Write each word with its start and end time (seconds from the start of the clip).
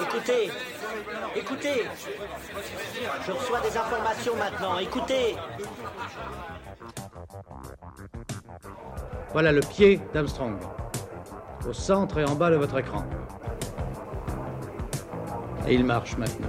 Écoutez, 0.00 0.50
écoutez. 1.34 1.84
Je 3.26 3.32
reçois 3.32 3.60
des 3.60 3.76
informations 3.76 4.36
maintenant. 4.36 4.78
Écoutez. 4.78 5.36
Voilà 9.32 9.52
le 9.52 9.60
pied 9.60 10.00
d'Armstrong. 10.12 10.56
Au 11.68 11.72
centre 11.72 12.18
et 12.18 12.24
en 12.24 12.34
bas 12.34 12.50
de 12.50 12.56
votre 12.56 12.78
écran. 12.78 13.04
Et 15.66 15.74
il 15.74 15.84
marche 15.84 16.16
maintenant. 16.16 16.48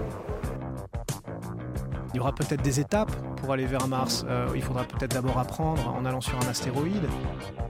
Il 2.13 2.17
y 2.17 2.19
aura 2.19 2.33
peut-être 2.33 2.61
des 2.61 2.79
étapes 2.79 3.11
pour 3.37 3.53
aller 3.53 3.65
vers 3.65 3.87
Mars. 3.87 4.25
Euh, 4.27 4.47
il 4.55 4.63
faudra 4.63 4.83
peut-être 4.83 5.11
d'abord 5.11 5.37
apprendre 5.37 5.93
en 5.95 6.05
allant 6.05 6.21
sur 6.21 6.37
un 6.39 6.47
astéroïde. 6.49 7.07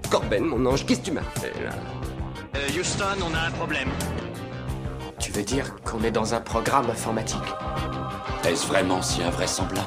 Corben, 0.10 0.46
mon 0.46 0.66
ange, 0.66 0.86
qu'est-ce 0.86 1.02
que 1.02 1.06
tu 1.06 1.12
m'as 1.12 1.22
fait 1.22 1.54
là? 1.64 1.72
Euh, 2.56 2.80
Houston, 2.80 3.18
on 3.22 3.34
a 3.36 3.48
un 3.48 3.52
problème. 3.52 3.90
Tu 5.20 5.34
veux 5.34 5.44
dire 5.44 5.76
qu'on 5.84 6.02
est 6.04 6.12
dans 6.12 6.34
un 6.34 6.40
programme 6.40 6.90
informatique 6.90 7.38
Est-ce 8.48 8.66
vraiment 8.66 9.02
si 9.02 9.22
invraisemblable 9.22 9.86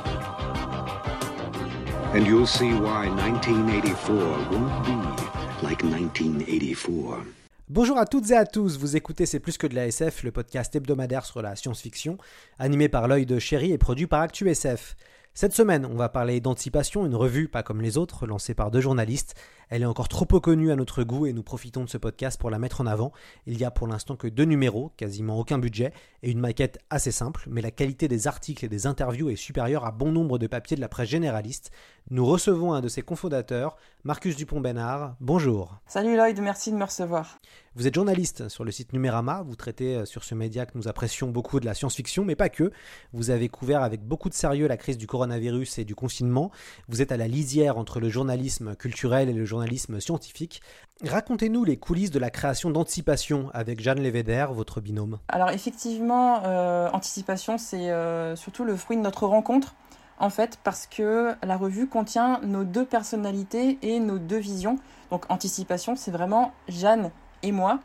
And 2.15 2.27
you'll 2.27 2.47
see 2.47 2.73
why 2.75 3.09
1984 3.09 4.13
won't 4.51 4.85
be 4.85 5.65
like 5.65 5.83
1984. 5.83 7.25
Bonjour 7.71 7.97
à 7.97 8.05
toutes 8.05 8.31
et 8.31 8.37
à 8.37 8.45
tous, 8.45 8.77
vous 8.77 8.97
écoutez 8.97 9.25
C'est 9.25 9.41
plus 9.41 9.57
que 9.57 9.67
de 9.67 9.75
la 9.75 9.87
SF, 9.87 10.23
le 10.23 10.33
podcast 10.33 10.77
hebdomadaire 10.77 11.25
sur 11.25 11.41
la 11.41 11.57
science-fiction, 11.57 12.19
animé 12.59 12.91
par 12.91 13.09
l'œil 13.09 13.25
de 13.25 13.39
chéri 13.39 13.73
et 13.73 13.79
produit 13.79 14.07
par 14.07 14.21
ActuSF. 14.21 14.97
Cette 15.35 15.55
semaine, 15.55 15.87
on 15.87 15.95
va 15.95 16.11
parler 16.11 16.43
d'Anticipation, 16.43 17.07
une 17.07 17.15
revue 17.15 17.49
pas 17.49 17.63
comme 17.63 17.81
les 17.81 17.97
autres, 17.97 18.27
lancée 18.27 18.53
par 18.53 18.71
deux 18.71 18.83
journalistes. 18.83 19.35
Elle 19.71 19.81
est 19.81 19.87
encore 19.87 20.09
trop 20.09 20.27
peu 20.27 20.41
connue 20.41 20.71
à 20.71 20.77
notre 20.77 21.05
goût 21.05 21.25
et 21.25 21.33
nous 21.33 21.43
profitons 21.43 21.85
de 21.85 21.89
ce 21.89 21.97
podcast 21.97 22.39
pour 22.39 22.51
la 22.51 22.59
mettre 22.59 22.83
en 22.83 22.87
avant. 22.87 23.13
Il 23.47 23.59
y 23.59 23.65
a 23.65 23.71
pour 23.71 23.87
l'instant 23.87 24.15
que 24.15 24.27
deux 24.27 24.45
numéros, 24.45 24.93
quasiment 24.99 25.39
aucun 25.39 25.59
budget, 25.59 25.95
et 26.23 26.31
une 26.31 26.39
maquette 26.39 26.81
assez 26.91 27.13
simple, 27.13 27.45
mais 27.49 27.63
la 27.63 27.71
qualité 27.71 28.09
des 28.09 28.27
articles 28.27 28.63
et 28.67 28.69
des 28.69 28.87
interviews 28.87 29.31
est 29.31 29.37
supérieure 29.37 29.87
à 29.87 29.91
bon 29.91 30.13
nombre 30.13 30.39
de 30.39 30.47
papiers 30.47 30.77
de 30.77 30.83
la 30.83 30.91
presse 30.91 31.09
généraliste. 31.09 31.71
Nous 32.11 32.27
recevons 32.27 32.75
un 32.75 32.83
de 32.83 32.89
ses 32.89 33.01
cofondateurs, 33.01 33.77
Marcus 34.05 34.35
Dupont-Bénard. 34.35 35.15
Bonjour. 35.21 35.79
Salut 35.87 36.17
Lloyd, 36.17 36.41
merci 36.41 36.73
de 36.73 36.77
me 36.77 36.83
recevoir. 36.83 37.39
Vous 37.77 37.87
êtes 37.87 37.95
journaliste 37.95 38.49
sur 38.49 38.65
le 38.65 38.73
site 38.73 38.93
Numérama, 38.93 39.43
vous 39.47 39.55
traitez 39.55 39.95
euh, 39.95 40.05
sur 40.05 40.25
ce 40.25 40.35
média 40.35 40.67
que 40.67 40.77
nous 40.77 40.89
apprécions 40.89 41.29
beaucoup 41.29 41.61
de 41.61 41.67
la 41.67 41.73
science-fiction, 41.73 42.25
mais 42.25 42.35
pas 42.35 42.49
que. 42.49 42.73
Vous 43.13 43.31
avez 43.31 43.49
couvert 43.49 43.81
avec 43.85 44.03
beaucoup 44.03 44.29
de 44.29 44.35
sérieux 44.35 44.67
la 44.67 44.77
crise 44.77 44.99
du 44.99 45.07
coronavirus 45.07 45.79
et 45.79 45.85
du 45.85 45.95
confinement. 45.95 46.51
Vous 46.89 47.01
êtes 47.01 47.13
à 47.13 47.17
la 47.17 47.29
lisière 47.29 47.79
entre 47.79 48.01
le 48.01 48.09
journalisme 48.09 48.75
culturel 48.75 49.29
et 49.29 49.33
le 49.33 49.45
journalisme 49.45 50.01
scientifique. 50.01 50.63
Racontez-nous 51.05 51.63
les 51.63 51.77
coulisses 51.77 52.11
de 52.11 52.19
la 52.19 52.31
création 52.31 52.71
d'Anticipation 52.71 53.51
avec 53.55 53.81
Jeanne 53.81 54.01
Lévéder, 54.01 54.47
votre 54.51 54.81
binôme. 54.81 55.21
Alors 55.29 55.51
effectivement, 55.51 56.43
euh, 56.45 56.91
Anticipation, 56.93 57.57
c'est 57.57 57.91
euh, 57.91 58.35
surtout 58.35 58.65
le 58.65 58.75
fruit 58.75 58.97
de 58.97 59.03
notre 59.03 59.27
rencontre, 59.27 59.77
en 60.23 60.31
fait, 60.31 60.59
parce 60.63 60.87
que 60.87 61.35
la 61.43 61.57
revue 61.57 61.89
contient 61.89 62.41
nos 62.45 62.63
deux 62.63 62.85
personnalités 62.85 63.79
et 63.83 63.99
nos 63.99 64.19
deux 64.19 64.39
visions. 64.39 64.79
Donc 65.11 65.25
Anticipation, 65.29 65.97
c'est 65.97 66.13
vraiment 66.13 66.53
Jeanne 66.69 67.11
et 67.43 67.51
moi. 67.51 67.81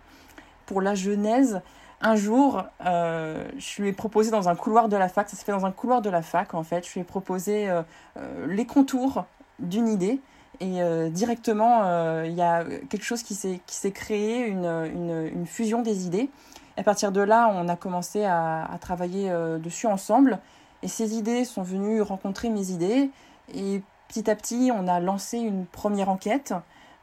Pour 0.68 0.82
la 0.82 0.94
genèse, 0.94 1.62
un 2.00 2.16
jour, 2.16 2.64
euh, 2.86 3.48
je 3.58 3.82
lui 3.82 3.90
ai 3.90 3.94
proposé 3.94 4.30
dans 4.30 4.50
un 4.50 4.56
couloir 4.56 4.88
de 4.88 4.96
la 4.96 5.10
fac, 5.10 5.28
ça 5.28 5.36
se 5.36 5.44
fait 5.44 5.52
dans 5.52 5.66
un 5.66 5.72
couloir 5.72 6.04
de 6.04 6.12
la 6.12 6.22
fac 6.22 6.54
en 6.54 6.62
fait, 6.62 6.88
je 6.88 6.94
lui 6.94 7.02
ai 7.02 7.04
proposé 7.04 7.72
euh, 7.72 7.82
euh, 8.18 8.46
les 8.46 8.68
contours 8.68 9.26
d'une 9.58 9.88
idée 9.88 10.22
et 10.60 10.80
directement 11.12 12.24
il 12.24 12.34
y 12.34 12.42
a 12.42 12.64
quelque 12.90 13.04
chose 13.04 13.22
qui 13.22 13.36
s'est 13.36 13.92
créé, 13.92 14.48
une, 14.48 15.46
fusion 15.46 15.84
des 15.84 16.08
idées. 16.08 16.32
À 16.78 16.84
partir 16.84 17.12
de 17.12 17.22
là, 17.22 17.52
on 17.54 17.68
a 17.68 17.76
commencé 17.76 18.26
à, 18.26 18.68
travailler 18.82 19.32
dessus 19.60 19.86
ensemble 19.86 20.40
et 20.84 20.88
ces 20.88 21.16
idées 21.16 21.46
sont 21.46 21.64
venues 21.64 22.02
rencontrer 22.02 22.50
mes 22.50 22.72
idées 22.72 23.10
et 23.54 23.82
petit 24.08 24.30
à 24.30 24.36
petit, 24.36 24.72
on 24.74 24.88
a 24.88 25.00
lancé 25.00 25.38
une 25.38 25.66
première 25.66 26.10
enquête. 26.10 26.54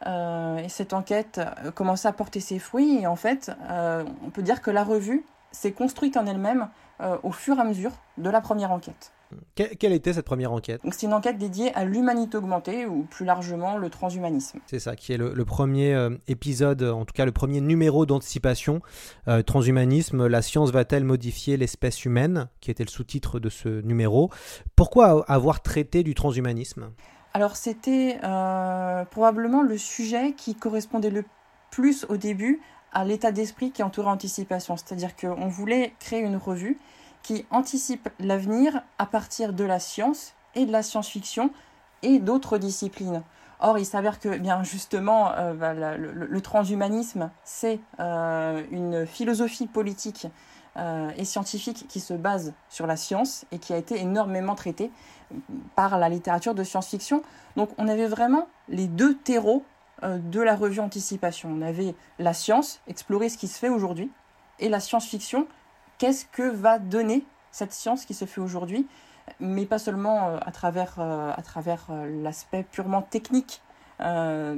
Euh, 0.07 0.59
et 0.59 0.69
cette 0.69 0.93
enquête 0.93 1.41
commençait 1.75 2.09
à 2.09 2.13
porter 2.13 2.41
ses 2.41 2.59
fruits. 2.59 2.99
Et 2.99 3.07
en 3.07 3.17
fait, 3.17 3.51
euh, 3.71 4.05
on 4.25 4.31
peut 4.31 4.43
dire 4.43 4.63
que 4.63 4.71
la 4.71 4.85
revue 4.85 5.25
s'est 5.53 5.73
construite 5.73 6.17
en 6.17 6.27
elle-même 6.27 6.69
euh, 7.01 7.17
au 7.23 7.33
fur 7.33 7.59
et 7.59 7.61
à 7.61 7.65
mesure 7.65 7.93
de 8.19 8.29
la 8.29 8.41
première 8.41 8.73
enquête. 8.73 9.13
Que 9.57 9.75
quelle 9.75 9.93
était 9.93 10.13
cette 10.13 10.27
première 10.27 10.53
enquête? 10.53 10.81
C'est 10.91 11.07
une 11.07 11.15
enquête 11.15 11.39
dédiée 11.39 11.75
à 11.75 11.85
l'humanité 11.85 12.37
augmentée, 12.37 12.87
ou 12.87 13.05
plus 13.05 13.25
largement 13.25 13.77
le 13.77 13.91
transhumanisme. 13.91 14.61
C'est 14.67 14.79
ça, 14.79 14.97
qui 14.97 15.13
est 15.13 15.17
le, 15.17 15.33
le 15.35 15.45
premier 15.45 15.95
euh, 15.95 16.11
épisode, 16.29 16.83
en 16.83 17.05
tout 17.05 17.13
cas 17.15 17.25
le 17.25 17.33
premier 17.33 17.61
numéro 17.61 18.07
d'anticipation. 18.07 18.81
Euh, 19.29 19.43
transhumanisme, 19.43 20.27
la 20.27 20.43
science 20.43 20.71
va-t-elle 20.71 21.05
modifier 21.05 21.57
l'espèce 21.57 22.05
humaine? 22.05 22.49
Qui 22.61 22.71
était 22.71 22.85
le 22.85 22.91
sous-titre 22.91 23.41
de 23.41 23.49
ce 23.49 23.81
numéro. 23.83 24.31
Pourquoi 24.77 25.25
avoir 25.31 25.63
traité 25.63 26.03
du 26.03 26.15
transhumanisme? 26.15 26.91
Alors 27.33 27.57
c'était 27.57 28.19
euh, 28.23 29.05
probablement 29.07 29.63
le 29.63 29.77
sujet 29.77 30.35
qui 30.35 30.55
correspondait 30.55 31.11
le 31.11 31.25
plus 31.71 32.07
au 32.09 32.17
début 32.17 32.61
à 32.93 33.05
l'état 33.05 33.33
d'esprit 33.33 33.73
qui 33.73 33.83
entourait 33.83 34.11
Anticipation. 34.11 34.77
C'est-à-dire 34.77 35.17
qu'on 35.17 35.49
voulait 35.49 35.95
créer 35.99 36.21
une 36.21 36.37
revue 36.37 36.79
qui 37.25 37.47
anticipe 37.51 38.09
l'avenir 38.21 38.83
à 38.99 39.07
partir 39.07 39.53
de 39.53 39.65
la 39.65 39.81
science 39.81 40.35
et 40.55 40.67
de 40.67 40.73
la 40.73 40.85
science-fiction 40.85 41.51
et 42.03 42.21
d'autres 42.21 42.59
disciplines. 42.59 43.25
Or, 43.61 43.79
il 43.79 43.87
s'avère 43.87 44.21
que, 44.21 44.37
bien 44.37 44.63
justement, 44.63 45.33
euh, 45.33 45.55
bah, 45.55 45.73
le, 45.75 46.41
transhumanisme, 46.43 47.31
c'est 47.43 47.81
euh, 47.99 48.63
une 48.71 49.07
philosophie 49.07 49.67
politique 49.67 50.27
euh, 50.77 51.11
et 51.17 51.25
scientifique 51.25 51.87
qui 51.89 51.99
se 51.99 52.13
base 52.13 52.53
sur 52.69 52.87
la 52.87 52.97
science 52.97 53.47
et 53.53 53.59
qui 53.59 53.73
a 53.73 53.79
été 53.79 53.99
énormément 53.99 54.55
traitée 54.55 54.91
par 55.77 55.99
la 55.99 56.11
littérature 56.11 56.55
de 56.55 56.63
science-fiction. 56.63 57.23
Donc 57.57 57.71
on 57.79 57.89
avait 57.89 58.07
vraiment 58.07 58.49
les 58.69 58.87
deux 58.87 59.17
terreaux 59.17 59.65
de 60.03 60.41
la 60.41 60.55
revue 60.55 60.81
Anticipation. 60.81 61.49
On 61.51 61.63
avait 61.63 61.95
la 62.19 62.35
science, 62.35 62.83
explorer 62.87 63.31
ce 63.31 63.39
qui 63.39 63.49
se 63.49 63.59
fait 63.59 63.71
aujourd'hui, 63.71 64.11
et 64.59 64.69
la 64.69 64.81
science-fiction, 64.81 65.47
qu'est-ce 66.05 66.27
que 66.27 66.43
va 66.43 66.79
donner 66.79 67.25
cette 67.51 67.73
science 67.73 68.05
qui 68.05 68.13
se 68.13 68.27
fait 68.27 68.43
aujourd'hui, 68.43 68.87
mais 69.41 69.65
pas 69.65 69.79
seulement 69.79 70.29
euh, 70.29 70.39
à 70.45 70.53
travers, 70.53 70.97
euh, 70.99 71.33
à 71.35 71.41
travers 71.41 71.87
euh, 71.89 72.23
l'aspect 72.23 72.63
purement 72.63 73.01
technique 73.01 73.63
de, 74.01 74.55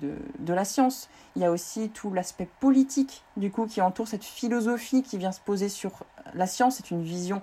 de, 0.00 0.16
de, 0.38 0.54
la 0.54 0.64
science. 0.64 1.10
Il 1.34 1.42
y 1.42 1.44
a 1.44 1.50
aussi 1.50 1.90
tout 1.90 2.10
l'aspect 2.12 2.48
politique 2.60 3.24
du 3.36 3.50
coup 3.50 3.66
qui 3.66 3.82
entoure 3.82 4.08
cette 4.08 4.24
philosophie 4.24 5.02
qui 5.02 5.18
vient 5.18 5.32
se 5.32 5.40
poser 5.40 5.68
sur 5.68 6.04
la 6.32 6.46
science. 6.46 6.76
C'est 6.76 6.90
une 6.90 7.02
vision 7.02 7.42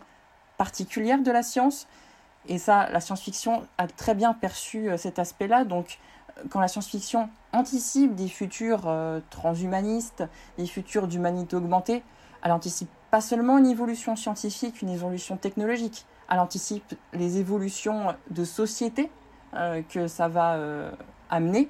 particulière 0.57 1.21
de 1.21 1.31
la 1.31 1.43
science. 1.43 1.85
Et 2.47 2.57
ça, 2.57 2.89
la 2.89 3.01
science-fiction 3.01 3.67
a 3.77 3.85
très 3.87 4.15
bien 4.15 4.33
perçu 4.33 4.89
cet 4.97 5.19
aspect-là. 5.19 5.65
Donc, 5.65 5.99
quand 6.49 6.61
la 6.61 6.69
science-fiction 6.69 7.29
anticipe 7.51 8.15
des 8.15 8.29
futurs 8.29 8.91
transhumanistes, 9.29 10.23
des 10.57 10.65
futurs 10.65 11.07
d'humanité 11.07 11.57
augmentée, 11.57 12.03
elle 12.41 12.53
anticipe 12.53 12.89
pas 13.13 13.21
seulement 13.21 13.59
une 13.59 13.67
évolution 13.67 14.15
scientifique, 14.15 14.81
une 14.81 14.89
évolution 14.89 15.37
technologique, 15.37 16.07
elle 16.31 16.39
anticipe 16.39 16.95
les 17.13 17.37
évolutions 17.37 18.15
de 18.31 18.43
société 18.43 19.11
euh, 19.53 19.83
que 19.87 20.07
ça 20.07 20.27
va 20.27 20.55
euh, 20.55 20.89
amener. 21.29 21.69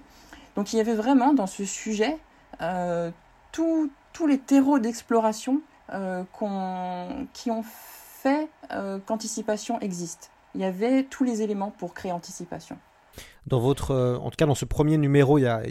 Donc, 0.55 0.71
il 0.71 0.77
y 0.77 0.79
avait 0.79 0.93
vraiment 0.93 1.33
dans 1.33 1.45
ce 1.45 1.65
sujet 1.65 2.17
euh, 2.61 3.11
tous 3.51 3.89
les 4.25 4.37
terreaux 4.37 4.79
d'exploration 4.79 5.59
qu 5.89 6.45
qui 7.33 7.51
ont 7.51 7.63
fait 7.65 8.47
qu'anticipation 9.05 9.81
existe 9.81 10.31
il 10.55 10.61
y 10.61 10.65
avait 10.65 11.03
tous 11.03 11.25
les 11.25 11.41
éléments 11.41 11.71
pour 11.71 11.93
créer 11.93 12.13
Anticipation. 12.13 12.77
Dans 13.47 13.59
votre, 13.59 13.93
en 13.93 14.29
tout 14.29 14.35
cas 14.37 14.45
dans 14.45 14.55
ce 14.55 14.65
premier 14.65 14.97
numéro, 14.97 15.37
il 15.37 15.43
y 15.43 15.47
a, 15.47 15.61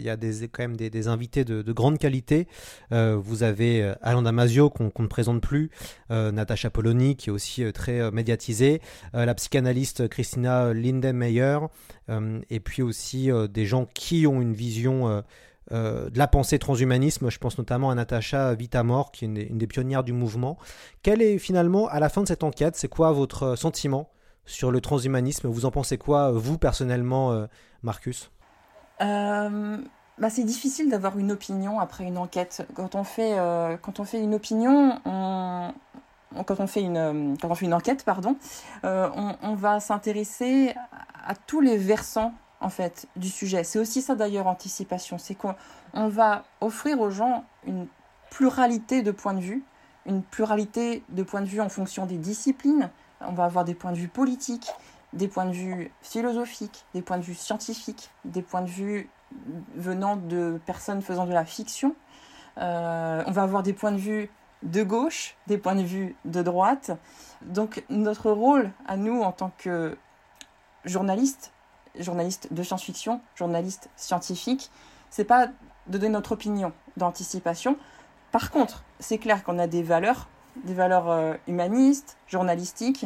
quand 0.51 0.63
même 0.63 0.77
des, 0.77 1.07
invités 1.07 1.43
de, 1.43 1.61
de, 1.61 1.73
grande 1.73 1.97
qualité. 1.97 2.47
Euh, 2.91 3.15
vous 3.15 3.43
avez 3.43 3.93
Alain 4.01 4.21
Damasio 4.21 4.69
qu'on 4.69 4.89
qu 4.89 5.01
ne 5.01 5.07
présente 5.07 5.41
plus, 5.41 5.71
euh, 6.11 6.31
Natacha 6.31 6.69
Polony 6.69 7.15
qui 7.15 7.29
est 7.29 7.33
aussi 7.33 7.63
très 7.73 7.99
euh, 7.99 8.11
médiatisée, 8.11 8.81
la 9.13 9.33
psychanalyste 9.35 10.07
Christina 10.07 10.73
Lindenmeyer, 10.73 11.59
et 12.49 12.59
puis 12.59 12.81
aussi 12.81 13.29
des 13.49 13.65
gens 13.65 13.87
qui 13.93 14.27
ont 14.27 14.41
une 14.41 14.53
vision 14.53 15.23
euh, 15.71 16.09
de 16.09 16.17
la 16.17 16.27
pensée 16.27 16.59
transhumanisme. 16.59 17.29
Je 17.29 17.37
pense 17.39 17.57
notamment 17.57 17.89
à 17.89 17.95
Natacha 17.95 18.53
Vitamor, 18.53 19.11
qui 19.11 19.25
est 19.25 19.27
une 19.27 19.33
des, 19.33 19.43
une 19.43 19.57
des, 19.57 19.67
pionnières 19.67 20.03
du 20.03 20.13
mouvement. 20.13 20.57
Quel 21.01 21.21
est 21.21 21.37
finalement, 21.37 21.87
à 21.87 21.99
la 21.99 22.09
fin 22.09 22.21
de 22.21 22.27
cette 22.27 22.43
enquête, 22.43 22.75
c'est 22.75 22.89
quoi 22.89 23.11
votre 23.11 23.55
sentiment 23.55 24.09
sur 24.45 24.71
le 24.71 24.81
transhumanisme. 24.81 25.47
Vous 25.47 25.65
en 25.65 25.71
pensez 25.71 25.97
quoi, 25.97 26.31
vous, 26.31 26.57
personnellement, 26.57 27.31
euh, 27.31 27.47
Marcus? 27.81 28.31
Euh, 29.01 29.77
bah, 30.17 30.29
C'est 30.29 30.43
difficile 30.43 30.89
d'avoir 30.89 31.17
une 31.17 31.31
opinion 31.31 31.79
après 31.79 32.03
une 32.03 32.17
enquête. 32.17 32.67
Quand 32.75 32.95
on 32.95 33.03
fait, 33.03 33.37
euh, 33.37 33.77
une 34.13 34.35
opinion, 34.35 34.99
on, 35.05 35.73
quand, 36.45 36.59
on 36.59 36.67
fait 36.67 36.81
une, 36.81 37.73
enquête, 37.73 38.03
pardon, 38.05 38.35
on, 38.83 39.55
va 39.55 39.79
s'intéresser 39.79 40.73
à 41.25 41.35
tous 41.35 41.61
les 41.61 41.77
versants 41.77 42.33
en 42.59 42.69
fait, 42.69 43.07
du 43.17 43.29
sujet. 43.29 43.63
C'est 43.63 43.79
aussi 43.79 44.01
ça 44.01 44.15
d'ailleurs, 44.15 44.47
anticipation. 44.47 45.17
C'est 45.17 45.35
qu'on 45.35 45.55
on 45.93 46.07
va 46.07 46.43
offrir 46.61 47.01
aux 47.01 47.09
gens 47.09 47.43
une 47.67 47.87
pluralité 48.29 49.03
de 49.03 49.11
points 49.11 49.33
de 49.33 49.41
vue 49.41 49.63
une 50.05 50.23
pluralité 50.23 51.03
de 51.09 51.23
points 51.23 51.41
de 51.41 51.47
vue 51.47 51.61
en 51.61 51.69
fonction 51.69 52.05
des 52.05 52.17
disciplines. 52.17 52.89
On 53.27 53.33
va 53.33 53.45
avoir 53.45 53.65
des 53.65 53.75
points 53.75 53.91
de 53.91 53.97
vue 53.97 54.07
politiques, 54.07 54.69
des 55.13 55.27
points 55.27 55.45
de 55.45 55.51
vue 55.51 55.91
philosophiques, 56.01 56.85
des 56.93 57.01
points 57.01 57.17
de 57.17 57.23
vue 57.23 57.35
scientifiques, 57.35 58.09
des 58.25 58.41
points 58.41 58.61
de 58.61 58.69
vue 58.69 59.09
venant 59.75 60.15
de 60.15 60.59
personnes 60.65 61.01
faisant 61.01 61.25
de 61.25 61.33
la 61.33 61.45
fiction. 61.45 61.95
Euh, 62.57 63.23
on 63.25 63.31
va 63.31 63.43
avoir 63.43 63.63
des 63.63 63.73
points 63.73 63.91
de 63.91 63.97
vue 63.97 64.29
de 64.63 64.83
gauche, 64.83 65.35
des 65.47 65.57
points 65.57 65.75
de 65.75 65.83
vue 65.83 66.15
de 66.25 66.41
droite. 66.41 66.91
Donc 67.41 67.83
notre 67.89 68.31
rôle 68.31 68.71
à 68.87 68.97
nous 68.97 69.21
en 69.21 69.31
tant 69.31 69.51
que 69.57 69.97
journalistes, 70.85 71.51
journalistes 71.99 72.51
de 72.51 72.63
science-fiction, 72.63 73.21
journalistes 73.35 73.89
scientifiques, 73.95 74.71
c'est 75.09 75.25
pas 75.25 75.47
de 75.47 75.97
donner 75.97 76.09
notre 76.09 76.33
opinion 76.33 76.71
d'anticipation. 76.97 77.77
Par 78.31 78.51
contre, 78.51 78.83
c'est 78.99 79.17
clair 79.17 79.43
qu'on 79.43 79.59
a 79.59 79.67
des 79.67 79.83
valeurs, 79.83 80.27
des 80.63 80.73
valeurs 80.73 81.09
euh, 81.09 81.33
humanistes, 81.47 82.17
journalistiques. 82.27 83.05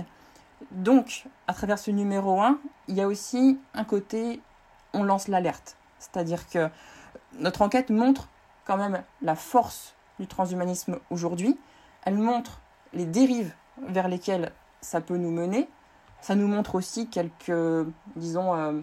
Donc, 0.72 1.26
à 1.48 1.54
travers 1.54 1.80
ce 1.80 1.92
numéro 1.92 2.42
1, 2.42 2.60
il 2.88 2.96
y 2.96 3.02
a 3.02 3.08
aussi 3.08 3.60
un 3.74 3.84
côté, 3.84 4.42
on 4.94 5.04
lance 5.04 5.28
l'alerte. 5.28 5.78
C'est-à-dire 6.00 6.48
que 6.50 6.70
notre 7.40 7.62
enquête 7.62 7.90
montre 7.90 8.30
quand 8.66 8.78
même 8.78 9.04
la 9.22 9.36
force 9.36 9.96
du 10.20 10.28
transhumanisme 10.28 11.00
aujourd'hui. 11.10 11.58
Elle 12.04 12.18
montre 12.18 12.62
les 12.94 13.06
dérives 13.06 13.54
vers 13.88 14.08
lesquelles 14.08 14.52
ça 14.82 15.02
peut 15.02 15.18
nous 15.18 15.32
mener. 15.32 15.68
Ça 16.22 16.36
nous 16.36 16.48
montre 16.48 16.76
aussi 16.76 17.08
quelques, 17.08 17.88
disons, 18.16 18.56
euh, 18.56 18.74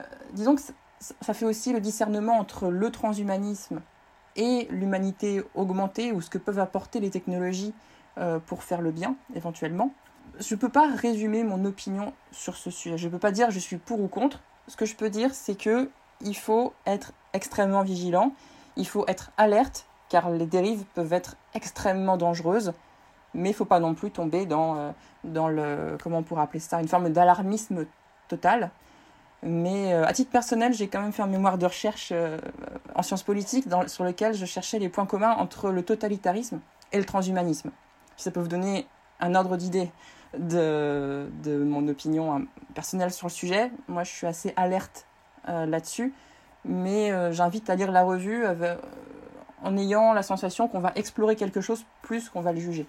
euh, 0.00 0.04
disons 0.32 0.54
que 0.54 0.62
ça 1.00 1.34
fait 1.34 1.44
aussi 1.44 1.72
le 1.72 1.80
discernement 1.80 2.38
entre 2.38 2.68
le 2.68 2.90
transhumanisme 2.90 3.80
et 4.36 4.66
l'humanité 4.70 5.42
augmentée 5.54 6.12
ou 6.12 6.20
ce 6.20 6.30
que 6.30 6.38
peuvent 6.38 6.58
apporter 6.58 7.00
les 7.00 7.10
technologies 7.10 7.74
euh, 8.18 8.38
pour 8.38 8.62
faire 8.62 8.80
le 8.80 8.90
bien 8.90 9.16
éventuellement. 9.34 9.92
Je 10.38 10.54
ne 10.54 10.60
peux 10.60 10.68
pas 10.68 10.88
résumer 10.94 11.44
mon 11.44 11.64
opinion 11.64 12.12
sur 12.30 12.56
ce 12.56 12.70
sujet. 12.70 12.98
Je 12.98 13.06
ne 13.06 13.12
peux 13.12 13.18
pas 13.18 13.32
dire 13.32 13.50
je 13.50 13.58
suis 13.58 13.76
pour 13.76 14.00
ou 14.00 14.08
contre. 14.08 14.40
Ce 14.68 14.76
que 14.76 14.86
je 14.86 14.94
peux 14.94 15.10
dire, 15.10 15.34
c'est 15.34 15.56
que 15.56 15.90
il 16.20 16.36
faut 16.36 16.72
être 16.86 17.12
extrêmement 17.32 17.82
vigilant, 17.82 18.32
il 18.76 18.86
faut 18.86 19.04
être 19.08 19.32
alerte 19.36 19.86
car 20.08 20.30
les 20.30 20.46
dérives 20.46 20.84
peuvent 20.94 21.12
être 21.12 21.36
extrêmement 21.54 22.16
dangereuses, 22.16 22.74
mais 23.34 23.48
il 23.48 23.52
ne 23.52 23.56
faut 23.56 23.64
pas 23.64 23.80
non 23.80 23.94
plus 23.94 24.10
tomber 24.10 24.44
dans, 24.44 24.76
euh, 24.76 24.90
dans 25.24 25.48
le, 25.48 25.96
comment 26.02 26.18
on 26.18 26.22
pourrait 26.22 26.42
appeler 26.42 26.60
ça, 26.60 26.80
une 26.80 26.88
forme 26.88 27.08
d'alarmisme 27.08 27.86
total. 28.28 28.70
Mais 29.42 29.92
euh, 29.92 30.06
à 30.06 30.12
titre 30.12 30.30
personnel, 30.30 30.72
j'ai 30.72 30.86
quand 30.86 31.00
même 31.00 31.12
fait 31.12 31.22
un 31.22 31.26
mémoire 31.26 31.58
de 31.58 31.66
recherche 31.66 32.10
euh, 32.12 32.38
en 32.94 33.02
sciences 33.02 33.24
politiques 33.24 33.66
sur 33.88 34.04
lequel 34.04 34.34
je 34.34 34.46
cherchais 34.46 34.78
les 34.78 34.88
points 34.88 35.06
communs 35.06 35.32
entre 35.32 35.70
le 35.70 35.82
totalitarisme 35.82 36.60
et 36.92 36.98
le 36.98 37.04
transhumanisme. 37.04 37.70
Ça 38.16 38.30
peut 38.30 38.40
vous 38.40 38.48
donner 38.48 38.86
un 39.18 39.34
ordre 39.34 39.56
d'idée 39.56 39.90
de, 40.38 41.26
mon 41.46 41.88
opinion 41.88 42.34
hein, 42.34 42.44
personnelle 42.74 43.10
sur 43.10 43.26
le 43.26 43.32
sujet. 43.32 43.72
Moi, 43.88 44.04
je 44.04 44.10
suis 44.10 44.26
assez 44.26 44.52
alerte 44.56 45.06
là-dessus, 45.46 46.14
mais 46.64 47.32
j'invite 47.32 47.68
à 47.68 47.74
lire 47.74 47.90
la 47.90 48.04
revue 48.04 48.44
en 49.64 49.76
ayant 49.76 50.12
la 50.12 50.22
sensation 50.22 50.68
qu'on 50.68 50.78
va 50.78 50.92
explorer 50.94 51.34
quelque 51.34 51.60
chose 51.60 51.84
plus 52.02 52.28
qu'on 52.28 52.42
va 52.42 52.52
le 52.52 52.60
juger. 52.60 52.86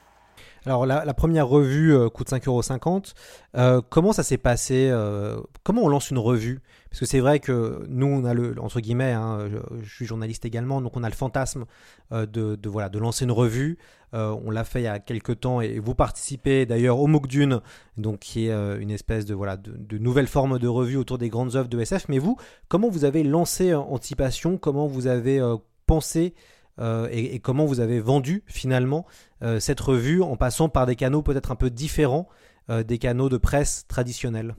Alors 0.65 0.85
la, 0.85 1.13
première 1.13 1.47
revue 1.47 1.93
euh, 1.93 2.09
coûte 2.09 2.29
5,50€. 2.29 3.13
Euh, 3.55 3.81
comment 3.89 4.13
ça 4.13 4.23
s'est 4.23 4.37
passé 4.37 4.89
euh, 4.89 5.41
Comment 5.63 5.83
on 5.83 5.89
lance 5.89 6.09
une 6.09 6.17
revue? 6.17 6.61
Parce 6.89 7.01
que 7.01 7.05
c'est 7.05 7.19
vrai 7.19 7.39
que 7.39 7.85
nous, 7.89 8.05
on 8.05 8.23
a 8.23 8.33
le, 8.33 8.55
entre 8.59 8.79
guillemets, 8.79 9.11
hein, 9.11 9.49
je, 9.81 9.89
suis 9.89 10.05
journaliste 10.05 10.45
également, 10.45 10.79
donc 10.79 10.95
on 10.95 11.03
a 11.03 11.09
le 11.09 11.15
fantasme 11.15 11.65
de, 12.11 12.57
voilà, 12.65 12.89
de 12.89 12.99
lancer 12.99 13.25
une 13.25 13.31
revue. 13.31 13.79
on 14.13 14.51
l'a 14.51 14.63
fait 14.63 14.81
il 14.81 14.83
y 14.83 14.87
a 14.87 14.99
quelques 14.99 15.39
temps 15.39 15.59
et 15.59 15.79
vous 15.79 15.95
participez 15.95 16.67
d'ailleurs 16.67 16.99
au 16.99 17.07
MOOC 17.07 17.27
Dune, 17.27 17.61
donc 17.97 18.19
qui 18.19 18.47
est 18.47 18.77
une 18.79 18.91
espèce 18.91 19.25
de, 19.25 19.33
voilà, 19.33 19.57
de, 19.57 19.73
de, 19.75 19.97
nouvelle 19.97 20.27
forme 20.27 20.59
de 20.59 20.67
revue 20.67 20.97
autour 20.97 21.17
des 21.17 21.29
grandes 21.29 21.55
œuvres 21.55 21.67
de 21.67 21.79
SF. 21.79 22.05
Mais 22.09 22.19
vous, 22.19 22.37
comment 22.67 22.89
vous 22.89 23.05
avez 23.05 23.23
lancé 23.23 23.73
Anticipation 23.73 24.59
Comment 24.59 24.85
vous 24.85 25.07
avez 25.07 25.41
pensé 25.87 26.35
euh, 26.79 27.07
et, 27.11 27.39
comment 27.39 27.65
vous 27.65 27.79
avez 27.79 27.99
vendu 27.99 28.43
finalement 28.47 29.05
euh, 29.43 29.59
cette 29.59 29.79
revue 29.79 30.21
en 30.21 30.35
passant 30.35 30.69
par 30.69 30.85
des 30.85 30.95
canaux 30.95 31.21
peut-être 31.21 31.51
un 31.51 31.55
peu 31.55 31.69
différents 31.69 32.27
euh, 32.69 32.83
des 32.83 32.97
canaux 32.97 33.29
de 33.29 33.37
presse 33.37 33.85
traditionnels? 33.87 34.55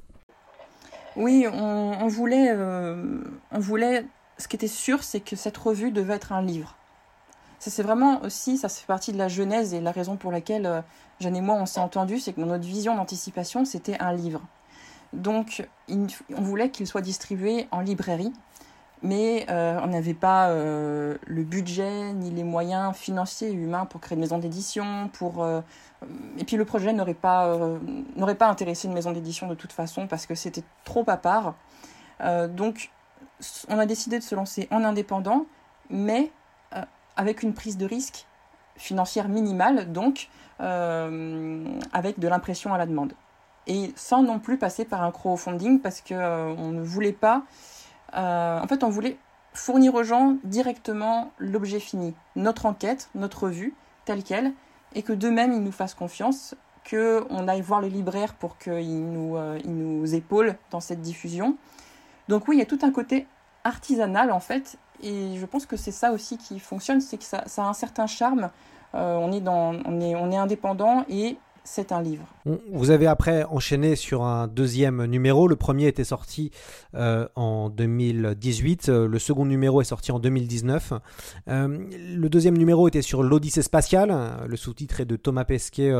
Oui, 1.16 1.46
on, 1.52 2.08
voulait, 2.08 2.52
on 2.52 3.58
voulait. 3.61 4.05
Ce 4.37 4.49
qui 4.49 4.56
était 4.56 4.66
sûr, 4.66 5.05
c'est 5.05 5.20
que 5.20 5.37
cette 5.37 5.56
revue 5.56 5.93
devait 5.93 6.14
être 6.14 6.32
un 6.32 6.43
livre. 6.43 6.76
Ça, 7.61 7.70
c'est 7.70 7.84
vraiment 7.84 8.20
aussi, 8.22 8.58
ça 8.58 8.69
fait 8.69 8.87
partie 8.87 9.12
de 9.12 9.19
la 9.19 9.28
genèse 9.28 9.75
et 9.75 9.81
la 9.81 9.93
raison 9.93 10.16
pour 10.16 10.32
laquelle 10.32 10.82
Jeanne 11.20 11.37
et 11.37 11.40
moi 11.40 11.55
on 11.55 11.66
s'est 11.66 11.78
entendus, 11.78 12.19
c'est 12.19 12.32
que 12.32 12.40
notre 12.40 12.64
vision 12.64 12.96
d'anticipation, 12.96 13.64
c'était 13.64 13.96
un 14.00 14.12
livre. 14.12 14.43
Donc, 15.12 15.69
on 15.88 16.43
voulait 16.43 16.70
qu'il 16.70 16.88
soit 16.88 17.00
distribué 17.00 17.69
en 17.70 17.81
librairie 17.81 18.32
mais 19.04 19.44
euh, 19.50 19.78
on 19.82 19.88
n'avait 19.88 20.14
pas 20.14 20.48
euh, 20.48 21.18
le 21.26 21.42
budget 21.42 22.14
ni 22.14 22.30
les 22.30 22.42
moyens 22.42 22.96
financiers 22.96 23.50
et 23.50 23.52
humains 23.52 23.84
pour 23.84 24.00
créer 24.00 24.16
une 24.16 24.22
maison 24.22 24.38
d'édition. 24.38 25.10
Pour, 25.12 25.44
euh, 25.44 25.60
et 26.38 26.44
puis 26.44 26.56
le 26.56 26.64
projet 26.64 26.94
n'aurait 26.94 27.12
pas, 27.12 27.54
n'aurait 28.16 28.34
pas 28.34 28.48
intéressé 28.48 28.88
une 28.88 28.94
maison 28.94 29.12
d'édition 29.12 29.46
de 29.46 29.54
toute 29.54 29.72
façon 29.72 30.06
parce 30.06 30.24
que 30.24 30.34
c'était 30.34 30.64
trop 30.84 31.04
à 31.06 31.18
part. 31.18 31.54
donc 32.48 32.90
on 33.68 33.78
a 33.78 33.84
décidé 33.84 34.18
de 34.18 34.24
se 34.24 34.34
lancer 34.34 34.68
en 34.70 34.84
indépendant, 34.84 35.46
mais 35.90 36.30
avec 37.16 37.42
une 37.42 37.52
prise 37.52 37.76
de 37.76 37.86
risque 37.86 38.26
financière 38.76 39.28
minimale, 39.28 39.92
donc 39.92 40.28
avec 40.58 42.18
de 42.18 42.28
l'impression 42.28 42.72
à 42.72 42.78
la 42.78 42.86
demande. 42.86 43.12
Et 43.66 43.92
sans 43.96 44.22
non 44.22 44.38
plus 44.38 44.58
passer 44.58 44.84
par 44.84 45.02
un 45.02 45.10
crowdfunding 45.10 45.80
parce 45.80 46.02
qu'on 46.02 46.70
ne 46.70 46.82
voulait 46.82 47.12
pas 47.12 47.44
euh, 48.14 48.60
en 48.60 48.66
fait, 48.66 48.84
on 48.84 48.90
voulait 48.90 49.16
fournir 49.52 49.94
aux 49.94 50.02
gens 50.02 50.36
directement 50.44 51.30
l'objet 51.38 51.80
fini, 51.80 52.14
notre 52.36 52.66
enquête, 52.66 53.08
notre 53.14 53.44
revue, 53.44 53.74
telle 54.04 54.22
qu'elle, 54.22 54.52
et 54.94 55.02
que 55.02 55.12
d'eux-mêmes, 55.12 55.52
ils 55.52 55.62
nous 55.62 55.72
fassent 55.72 55.94
confiance, 55.94 56.54
qu'on 56.88 57.48
aille 57.48 57.62
voir 57.62 57.80
le 57.80 57.88
libraire 57.88 58.34
pour 58.34 58.58
qu'il 58.58 59.06
nous, 59.06 59.36
euh, 59.36 59.58
il 59.64 59.74
nous 59.74 60.14
épaule 60.14 60.56
dans 60.70 60.80
cette 60.80 61.00
diffusion. 61.00 61.56
Donc 62.28 62.48
oui, 62.48 62.56
il 62.56 62.58
y 62.58 62.62
a 62.62 62.66
tout 62.66 62.80
un 62.82 62.90
côté 62.90 63.26
artisanal, 63.64 64.30
en 64.32 64.40
fait, 64.40 64.76
et 65.02 65.36
je 65.38 65.46
pense 65.46 65.66
que 65.66 65.76
c'est 65.76 65.92
ça 65.92 66.12
aussi 66.12 66.36
qui 66.36 66.58
fonctionne, 66.58 67.00
c'est 67.00 67.16
que 67.16 67.24
ça, 67.24 67.44
a 67.56 67.62
un 67.62 67.72
certain 67.72 68.06
charme. 68.06 68.50
Euh, 68.94 69.16
on, 69.16 69.32
est 69.32 69.40
dans, 69.40 69.74
on, 69.86 70.00
est, 70.00 70.14
on 70.14 70.30
est 70.30 70.36
indépendant 70.36 71.04
et 71.08 71.36
c'est 71.64 71.92
un 71.92 72.02
livre. 72.02 72.26
Vous 72.73 72.90
avez 72.90 73.06
après 73.06 73.44
enchaîné 73.44 73.97
sur 73.97 74.23
un 74.23 74.47
deuxième 74.47 75.04
numéro. 75.06 75.49
Le 75.49 75.56
premier 75.56 75.87
était 75.87 76.04
sorti 76.04 76.50
euh, 76.94 77.26
en 77.37 77.71
2018. 77.71 78.88
Euh, 78.90 79.09
le 79.09 79.18
second 79.18 79.47
numéro 79.47 79.80
est 79.80 79.87
sorti 79.87 80.12
en 80.12 80.18
2019. 80.18 80.92
Euh, 81.49 81.78
le 81.90 82.28
deuxième 82.28 82.59
numéro 82.59 82.87
était 82.87 83.02
sur 83.02 83.23
l'Odyssée 83.23 83.62
spatiale. 83.62 84.14
Le 84.47 84.56
sous-titre 84.56 85.00
est 85.00 85.06
de 85.06 85.16
Thomas 85.16 85.44
Pesquet 85.44 85.90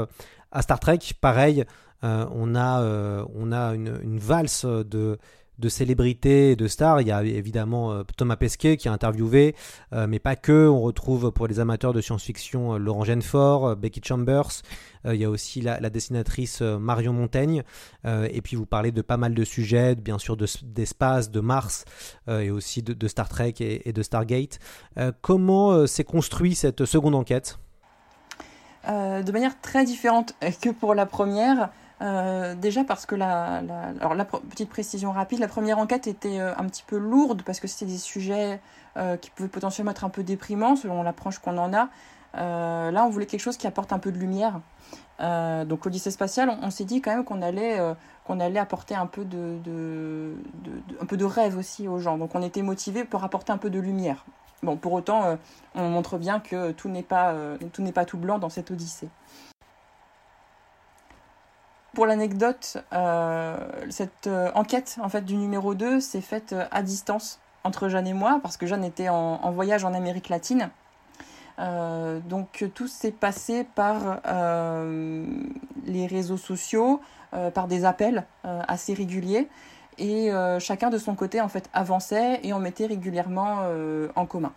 à 0.53 0.63
Star 0.63 0.79
Trek. 0.79 0.99
Pareil, 1.21 1.65
on 2.03 2.55
a, 2.55 3.25
on 3.35 3.51
a 3.51 3.75
une 3.75 4.19
valse 4.19 4.67
de 4.67 5.19
de 5.59 5.69
célébrités 5.69 6.53
et 6.53 6.57
de 6.57 6.67
stars. 6.69 7.01
Il 7.01 7.09
y 7.09 7.13
a 7.13 7.23
évidemment 7.23 7.93
euh, 7.93 8.03
Thomas 8.17 8.37
Pesquet 8.37 8.77
qui 8.77 8.89
a 8.89 8.93
interviewé, 8.93 9.55
euh, 9.93 10.07
mais 10.09 10.19
pas 10.19 10.37
que. 10.37 10.69
On 10.69 10.81
retrouve 10.81 11.31
pour 11.31 11.47
les 11.47 11.61
amateurs 11.61 11.93
de 11.93 12.01
science-fiction 12.01 12.75
euh, 12.75 12.79
Laurent 12.79 13.05
Genefort, 13.05 13.77
Becky 13.77 14.01
Chambers. 14.05 14.63
il 15.07 15.17
y 15.17 15.25
a 15.25 15.31
aussi 15.31 15.61
la, 15.61 15.79
dessinatrice 15.91 16.63
Marion 16.63 17.13
Montaigne. 17.13 17.63
et 18.05 18.41
puis 18.41 18.57
vous 18.57 18.65
parlez 18.65 18.91
de 18.91 19.03
pas 19.03 19.19
mal 19.19 19.35
de 19.35 19.45
sujets, 19.45 19.95
bien 19.95 20.19
sûr 20.19 20.37
d'espace, 20.37 21.31
de, 21.31 21.41
Mars 21.41 21.85
et 22.27 22.51
aussi 22.51 22.83
de, 22.83 23.09
Star 23.09 23.29
Trek 23.29 23.55
et, 23.61 23.93
de 23.93 24.03
Stargate. 24.03 24.59
comment 25.21 25.87
s'est 25.87 26.05
construit 26.05 26.55
cette 26.55 26.87
seconde 26.87 27.15
enquête? 27.15 27.59
De 28.87 29.31
manière 29.31 29.61
très 29.61 29.85
différente 29.85 30.35
que 30.63 30.71
pour 30.71 30.95
la 30.95 31.05
première. 31.05 31.71
Euh, 32.03 32.55
déjà 32.55 32.83
parce 32.83 33.07
que 33.07 33.15
la, 33.15 33.63
alors 34.01 34.15
la 34.15 34.25
petite 34.25 34.69
précision 34.69 35.13
rapide, 35.13 35.39
la 35.39 35.49
première 35.49 35.79
enquête 35.79 36.07
était 36.07 36.41
euh, 36.41 36.53
un 36.57 36.65
petit 36.65 36.83
peu 36.87 36.99
lourde 36.99 37.43
parce 37.43 37.61
que 37.61 37.69
c'était 37.69 37.91
des 37.91 37.99
sujets 37.99 38.61
euh, 38.97 39.17
qui 39.17 39.31
pouvaient 39.31 39.49
potentiellement 39.49 39.93
être 39.93 40.05
un 40.05 40.11
peu 40.11 40.25
déprimants 40.25 40.77
selon 40.77 41.03
l'approche 41.03 41.39
qu'on 41.39 41.57
en 41.57 41.73
a. 41.73 41.89
là, 42.35 43.05
on 43.07 43.11
voulait 43.11 43.27
quelque 43.27 43.41
chose 43.41 43.57
qui 43.57 43.67
apporte 43.67 43.93
un 43.93 44.01
peu 44.01 44.11
de 44.11 44.19
lumière. 44.19 44.61
donc 45.21 45.85
l'Odyssée 45.85 46.11
spatiale, 46.11 46.51
on, 46.63 46.71
s'est 46.71 46.85
dit 46.85 47.01
quand 47.01 47.13
même 47.13 47.25
qu'on 47.25 47.43
allait, 47.43 47.79
qu'on 48.25 48.41
allait 48.41 48.59
apporter 48.59 48.97
un 48.97 49.07
peu 49.07 49.25
de, 49.25 49.59
de, 49.65 50.35
un 51.01 51.07
peu 51.07 51.17
de 51.17 51.25
rêve 51.25 51.57
aussi 51.57 51.87
aux 51.87 52.01
gens. 52.01 52.19
Donc 52.19 52.35
on 52.35 52.43
était 52.43 52.63
motivé 52.63 53.05
pour 53.05 53.23
apporter 53.23 53.53
un 53.53 53.59
peu 53.59 53.71
de 53.71 53.79
lumière. 53.79 54.25
Bon, 54.65 54.77
pour 54.77 54.95
autant, 54.95 55.39
on 55.75 55.89
montre 55.91 56.19
bien 56.19 56.41
que 56.41 56.73
tout 56.73 56.89
n'est 56.89 57.03
pas, 57.05 57.35
tout 57.73 57.83
n'est 57.83 57.93
pas 57.93 58.05
tout 58.05 58.19
blanc 58.19 58.39
dans 58.41 58.49
cette 58.51 58.73
Odyssée. 58.73 59.09
Pour 61.95 62.07
l'anecdote, 62.07 62.79
euh, 62.93 63.57
cette 63.89 64.27
euh, 64.27 64.51
enquête 64.57 64.99
en 65.01 65.09
fait 65.09 65.25
du 65.25 65.37
numéro 65.37 65.75
2 65.75 66.01
s'est 66.01 66.21
faite 66.21 66.53
euh, 66.53 66.67
à 66.73 66.83
distance 66.83 67.39
entre 67.63 67.89
Jeanne 67.89 68.09
et 68.09 68.13
moi 68.13 68.41
parce 68.43 68.57
que 68.57 68.67
Jeanne 68.67 68.83
était 68.83 69.09
en, 69.09 69.51
voyage 69.53 69.85
en 69.85 69.95
Amérique 69.95 70.29
latine. 70.29 70.71
Donc 71.57 72.65
tout 72.75 72.89
s'est 72.89 73.13
passé 73.13 73.65
par 73.65 74.21
les 75.87 76.07
réseaux 76.07 76.37
sociaux, 76.37 77.01
par 77.55 77.69
des 77.69 77.87
appels 77.87 78.27
assez 78.43 78.93
réguliers. 78.93 79.49
Et 79.97 80.31
chacun 80.59 80.91
de 80.91 80.99
son 80.99 81.15
côté 81.15 81.41
en 81.41 81.49
fait 81.49 81.71
avançait 81.73 82.41
et 82.43 82.53
on 82.53 82.59
mettait 82.59 82.85
régulièrement 82.85 83.63
en 84.15 84.27
commun. 84.27 84.53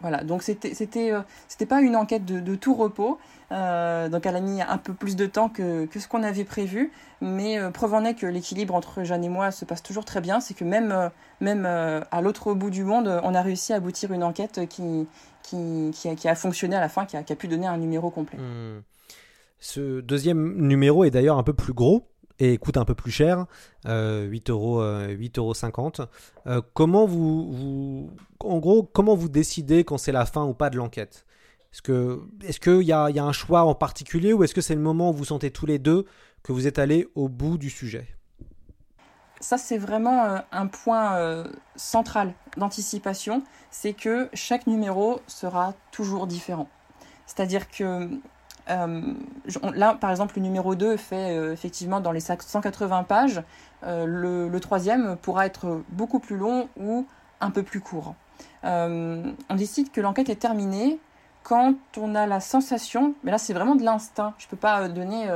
Voilà, 0.00 0.22
donc 0.22 0.42
c'était 0.42 0.74
c'était 0.74 1.12
c'était 1.48 1.66
pas 1.66 1.80
une 1.80 1.96
enquête 1.96 2.24
de, 2.24 2.54
tout 2.54 2.74
repos. 2.74 3.18
donc 3.50 4.26
elle 4.26 4.36
a 4.36 4.40
mis 4.40 4.62
un 4.62 4.78
peu 4.78 4.94
plus 4.94 5.16
de 5.16 5.26
temps 5.26 5.48
que, 5.48 5.86
que 5.86 5.98
ce 5.98 6.06
qu'on 6.06 6.22
avait 6.22 6.44
prévu, 6.44 6.92
mais 7.20 7.58
preuve 7.72 7.94
en 7.94 8.04
est 8.04 8.14
que 8.14 8.26
l'équilibre 8.26 8.74
entre 8.74 9.02
Jeanne 9.02 9.24
et 9.24 9.28
moi 9.28 9.50
se 9.50 9.64
passe 9.64 9.82
toujours 9.82 10.04
très 10.04 10.20
bien. 10.20 10.38
C'est 10.38 10.54
que 10.54 10.64
même 10.64 11.10
même 11.40 11.66
à 11.66 12.20
l'autre 12.20 12.54
bout 12.54 12.70
du 12.70 12.84
monde, 12.84 13.20
on 13.24 13.34
a 13.34 13.42
réussi 13.42 13.72
à 13.72 13.76
aboutir 13.76 14.12
une 14.12 14.22
enquête 14.22 14.68
qui 14.68 15.08
qui, 15.42 16.28
a, 16.28 16.34
fonctionné 16.34 16.76
à 16.76 16.80
la 16.80 16.88
fin, 16.88 17.06
qui 17.06 17.16
a, 17.16 17.22
pu 17.22 17.48
donner 17.48 17.66
un 17.66 17.78
numéro 17.78 18.10
complet. 18.10 18.38
Hmm. 18.38 18.82
Ce 19.60 20.00
deuxième 20.00 20.56
numéro 20.56 21.04
est 21.04 21.10
d'ailleurs 21.10 21.38
un 21.38 21.42
peu 21.42 21.54
plus 21.54 21.72
gros 21.72 22.08
et 22.38 22.58
coûte 22.58 22.76
un 22.76 22.84
peu 22.84 22.94
plus 22.94 23.10
cher, 23.10 23.46
euh, 23.86 24.24
8 24.24 24.50
euros, 24.50 24.80
euh, 24.80 25.16
euh, 26.46 26.62
comment 26.74 27.06
vous, 27.06 28.10
en 28.40 28.58
gros, 28.58 28.82
comment 28.84 29.14
vous 29.14 29.28
décidez 29.28 29.84
quand 29.84 29.98
c'est 29.98 30.12
la 30.12 30.26
fin 30.26 30.44
ou 30.44 30.54
pas 30.54 30.70
de 30.70 30.76
l'enquête? 30.76 31.24
Est-ce 31.72 31.82
que, 31.82 32.22
est-ce 32.44 32.60
qu'il 32.60 32.86
y 32.86 32.92
a, 32.92 33.10
y 33.10 33.18
a 33.18 33.24
un 33.24 33.32
choix 33.32 33.62
en 33.62 33.74
particulier 33.74 34.32
ou 34.32 34.42
est-ce 34.44 34.54
que 34.54 34.60
c'est 34.60 34.74
le 34.74 34.80
moment 34.80 35.10
où 35.10 35.12
vous 35.12 35.26
sentez 35.26 35.50
tous 35.50 35.66
les 35.66 35.78
deux 35.78 36.06
que 36.42 36.52
vous 36.52 36.66
êtes 36.66 36.78
allés 36.78 37.08
au 37.14 37.28
bout 37.28 37.58
du 37.58 37.70
sujet? 37.70 38.08
Ça, 39.40 39.58
c'est 39.58 39.78
vraiment 39.78 40.24
euh, 40.24 40.38
un 40.50 40.66
point 40.66 41.44
central 41.76 42.34
d'anticipation, 42.56 43.42
c'est 43.70 43.92
que 43.92 44.28
chaque 44.32 44.66
numéro 44.66 45.20
sera 45.26 45.74
toujours 45.92 46.26
différent. 46.26 46.68
C'est-à-dire 47.26 47.70
que 47.70 48.08
là, 48.68 49.94
par 49.94 50.10
exemple, 50.10 50.36
le 50.36 50.42
numéro 50.42 50.74
2 50.74 50.96
fait 50.96 51.34
effectivement 51.52 52.00
dans 52.00 52.12
les 52.12 52.20
180 52.20 53.02
pages. 53.04 53.42
le, 53.82 54.58
troisième 54.58 55.16
pourra 55.16 55.46
être 55.46 55.82
beaucoup 55.90 56.18
plus 56.18 56.36
long 56.36 56.68
ou 56.78 57.06
un 57.40 57.50
peu 57.50 57.62
plus 57.62 57.80
court. 57.80 58.14
on 58.62 59.34
décide 59.56 59.90
que 59.90 60.00
l'enquête 60.00 60.28
est 60.28 60.40
terminée 60.40 60.98
quand 61.42 61.74
on 61.96 62.14
a 62.14 62.26
la 62.26 62.40
sensation, 62.40 63.14
mais 63.24 63.30
là 63.30 63.38
c'est 63.38 63.54
vraiment 63.54 63.74
de 63.74 63.84
l'instinct, 63.84 64.34
je 64.38 64.46
ne 64.46 64.50
peux 64.50 64.56
pas 64.56 64.88
donner 64.88 65.28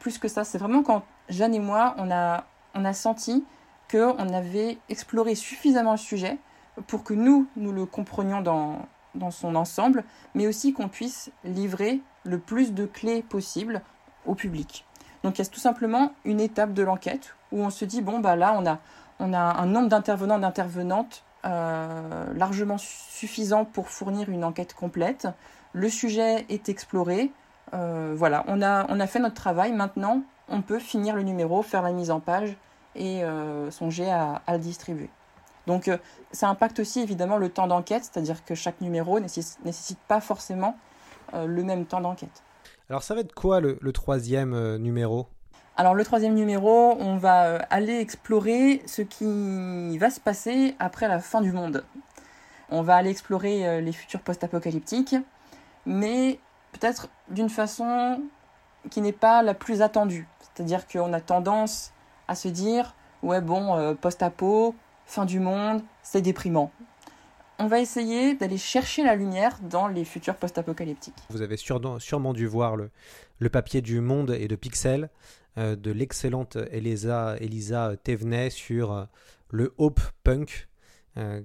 plus 0.00 0.18
que 0.18 0.26
ça, 0.26 0.42
c'est 0.42 0.58
vraiment 0.58 0.82
quand 0.82 1.02
Jeanne 1.28 1.54
et 1.54 1.60
moi, 1.60 1.94
on 1.98 2.10
a 2.10 2.44
on 2.74 2.84
a 2.84 2.92
senti 2.92 3.44
qu'on 3.90 4.28
avait 4.32 4.78
exploré 4.88 5.34
suffisamment 5.34 5.92
le 5.92 5.98
sujet 5.98 6.38
pour 6.86 7.04
que 7.04 7.14
nous, 7.14 7.46
nous 7.56 7.72
le 7.72 7.84
comprenions 7.84 8.40
dans, 8.40 8.86
dans 9.14 9.30
son 9.30 9.54
ensemble, 9.54 10.04
mais 10.34 10.46
aussi 10.46 10.72
qu'on 10.72 10.88
puisse 10.88 11.30
livrer 11.44 12.00
le 12.24 12.38
plus 12.38 12.72
de 12.72 12.86
clés 12.86 13.22
possible 13.22 13.82
au 14.26 14.34
public. 14.34 14.84
Donc 15.22 15.38
il 15.38 15.42
y 15.42 15.46
a 15.46 15.50
tout 15.50 15.60
simplement 15.60 16.12
une 16.24 16.40
étape 16.40 16.72
de 16.72 16.82
l'enquête 16.82 17.34
où 17.52 17.60
on 17.60 17.70
se 17.70 17.84
dit, 17.84 18.02
bon, 18.02 18.18
bah 18.18 18.36
là, 18.36 18.54
on 18.58 18.66
a, 18.66 18.78
on 19.20 19.32
a 19.32 19.38
un 19.38 19.66
nombre 19.66 19.88
d'intervenants, 19.88 20.38
d'intervenantes 20.38 21.24
euh, 21.44 22.32
largement 22.34 22.78
suffisant 22.78 23.64
pour 23.64 23.88
fournir 23.88 24.28
une 24.28 24.44
enquête 24.44 24.74
complète. 24.74 25.28
Le 25.72 25.88
sujet 25.88 26.46
est 26.48 26.68
exploré. 26.68 27.32
Euh, 27.74 28.14
voilà, 28.16 28.44
on 28.48 28.62
a, 28.62 28.86
on 28.88 29.00
a 29.00 29.06
fait 29.06 29.18
notre 29.18 29.34
travail. 29.34 29.72
Maintenant, 29.72 30.22
on 30.48 30.62
peut 30.62 30.78
finir 30.78 31.16
le 31.16 31.22
numéro, 31.22 31.62
faire 31.62 31.82
la 31.82 31.92
mise 31.92 32.10
en 32.10 32.20
page 32.20 32.56
et 32.94 33.24
euh, 33.24 33.70
songer 33.70 34.10
à, 34.10 34.42
le 34.48 34.58
distribuer. 34.58 35.10
Donc 35.66 35.88
ça 36.32 36.48
impacte 36.48 36.80
aussi 36.80 37.00
évidemment 37.00 37.36
le 37.36 37.48
temps 37.48 37.68
d'enquête, 37.68 38.02
c'est-à-dire 38.04 38.44
que 38.44 38.56
chaque 38.56 38.80
numéro 38.80 39.20
ne 39.20 39.26
nécessite 39.64 39.98
pas 40.08 40.20
forcément 40.20 40.76
le 41.34 41.62
même 41.62 41.86
temps 41.86 42.00
d'enquête. 42.00 42.42
Alors 42.88 43.02
ça 43.02 43.14
va 43.14 43.20
être 43.20 43.34
quoi 43.34 43.60
le, 43.60 43.92
troisième 43.92 44.76
numéro? 44.76 45.26
Alors 45.76 45.94
le 45.94 46.04
troisième 46.04 46.34
numéro, 46.34 46.96
on 46.98 47.16
va 47.16 47.56
aller 47.70 47.98
explorer 47.98 48.82
ce 48.86 49.02
qui 49.02 49.96
va 49.98 50.10
se 50.10 50.20
passer 50.20 50.74
après 50.78 51.08
la 51.08 51.18
fin 51.18 51.40
du 51.40 51.52
monde. 51.52 51.84
On 52.70 52.82
va 52.82 52.96
aller 52.96 53.10
explorer 53.10 53.80
les 53.80 53.92
futurs 53.92 54.20
post-apocalyptiques, 54.20 55.16
mais 55.86 56.38
peut-être 56.72 57.08
d'une 57.28 57.50
façon 57.50 58.22
qui 58.90 59.00
n'est 59.00 59.12
pas 59.12 59.42
la 59.42 59.54
plus 59.54 59.82
attendue. 59.82 60.28
C'est-à-dire 60.40 60.86
qu'on 60.86 61.12
a 61.12 61.20
tendance 61.20 61.92
à 62.28 62.34
se 62.34 62.48
dire 62.48 62.94
ouais 63.22 63.40
bon 63.40 63.76
euh, 63.76 63.94
post-apo, 63.94 64.74
fin 65.06 65.24
du 65.24 65.40
monde, 65.40 65.82
c'est 66.02 66.20
déprimant. 66.20 66.70
On 67.62 67.68
va 67.68 67.78
essayer 67.78 68.34
d'aller 68.34 68.58
chercher 68.58 69.04
la 69.04 69.14
lumière 69.14 69.58
dans 69.62 69.86
les 69.86 70.04
futurs 70.04 70.34
post-apocalyptiques. 70.34 71.14
Vous 71.30 71.42
avez 71.42 71.56
sûrement 71.56 72.32
dû 72.32 72.46
voir 72.46 72.76
le, 72.76 72.90
le, 73.38 73.48
papier 73.48 73.80
du 73.80 74.00
Monde 74.00 74.36
et 74.38 74.48
de 74.48 74.56
Pixel 74.56 75.10
euh, 75.58 75.76
de 75.76 75.92
l'excellente 75.92 76.58
Elisa, 76.72 77.36
Elisa 77.40 77.92
Thévenet 78.02 78.50
sur 78.50 78.92
euh, 78.92 79.04
le 79.50 79.72
Hope 79.78 80.00
Punk 80.24 80.68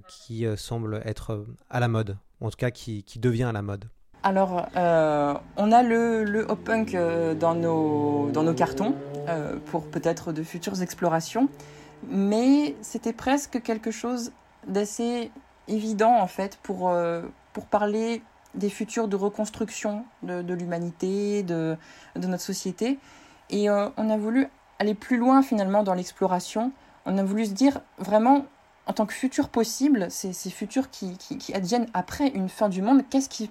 qui 0.08 0.46
semble 0.56 1.02
être 1.04 1.44
à 1.68 1.78
la 1.78 1.88
mode, 1.88 2.16
en 2.40 2.48
tout 2.48 2.56
cas 2.56 2.70
qui, 2.70 3.02
qui 3.04 3.18
devient 3.18 3.42
à 3.42 3.52
la 3.52 3.60
mode. 3.60 3.84
Alors, 4.22 4.66
on 4.74 5.72
a 5.72 5.82
le, 5.82 6.24
le 6.24 6.46
Hop 6.48 6.64
Punk 6.64 6.96
dans, 7.38 7.54
nos, 7.54 8.30
dans 8.30 8.44
nos 8.44 8.54
cartons. 8.54 8.94
Euh, 9.28 9.56
pour 9.66 9.84
peut-être 9.84 10.32
de 10.32 10.42
futures 10.42 10.80
explorations. 10.80 11.50
Mais 12.08 12.74
c'était 12.80 13.12
presque 13.12 13.60
quelque 13.62 13.90
chose 13.90 14.32
d'assez 14.66 15.30
évident 15.68 16.14
en 16.18 16.26
fait 16.26 16.58
pour, 16.62 16.88
euh, 16.88 17.22
pour 17.52 17.66
parler 17.66 18.22
des 18.54 18.70
futurs 18.70 19.08
de 19.08 19.16
reconstruction 19.16 20.04
de, 20.22 20.54
l'humanité, 20.54 21.42
de, 21.42 21.76
de, 22.16 22.26
notre 22.26 22.42
société. 22.42 22.98
Et 23.50 23.70
euh, 23.70 23.88
on 23.96 24.10
a 24.10 24.16
voulu 24.16 24.48
aller 24.78 24.94
plus 24.94 25.16
loin 25.16 25.42
finalement 25.42 25.82
dans 25.82 25.94
l'exploration. 25.94 26.72
On 27.06 27.18
a 27.18 27.24
voulu 27.24 27.46
se 27.46 27.52
dire 27.52 27.80
vraiment, 27.98 28.46
en 28.86 28.92
tant 28.92 29.06
que 29.06 29.12
futur 29.12 29.48
possible, 29.48 30.10
ces, 30.10 30.32
futurs 30.50 30.90
qui, 30.90 31.16
qui, 31.16 31.54
adviennent 31.54 31.88
après 31.94 32.28
une 32.28 32.48
fin 32.48 32.68
du 32.68 32.82
monde, 32.82 33.02
qu'est-ce 33.10 33.28
qui, 33.28 33.50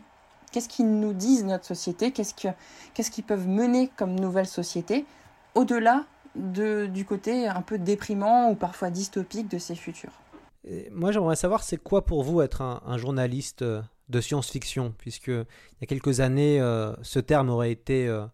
qu'est-ce 0.52 0.68
qu'ils 0.70 1.00
nous 1.00 1.14
disent 1.14 1.46
notre 1.46 1.66
société? 1.66 2.12
Qu'est-ce 2.12 3.12
qu'ils 3.12 3.24
peuvent 3.24 3.48
mener 3.48 3.90
comme 3.96 4.20
nouvelle 4.20 4.48
société? 4.48 5.06
Au-delà 5.56 6.06
de, 6.36 6.86
du 6.86 7.06
côté 7.06 7.48
un 7.48 7.62
peu 7.62 7.78
déprimant 7.78 8.50
ou 8.50 8.56
parfois 8.56 8.90
dystopique 8.90 9.48
de 9.48 9.58
ces 9.58 9.76
futurs. 9.76 10.14
Moi, 10.92 11.12
j'aimerais 11.12 11.36
savoir, 11.36 11.64
c'est 11.64 11.78
quoi 11.78 12.06
pour 12.06 12.24
vous 12.24 12.42
être 12.42 12.62
un, 12.62 12.98
journaliste 12.98 13.62
euh, 13.62 13.82
de 14.10 14.22
science-fiction? 14.22 14.94
Puisque 14.98 15.28
il 15.28 15.46
y 15.82 15.84
a 15.84 15.88
quelques 15.88 16.20
années, 16.20 16.60
euh, 16.60 16.94
ce 17.02 17.20
terme 17.20 17.50
aurait 17.50 17.72
été 17.72 18.08
euh, 18.08 18.26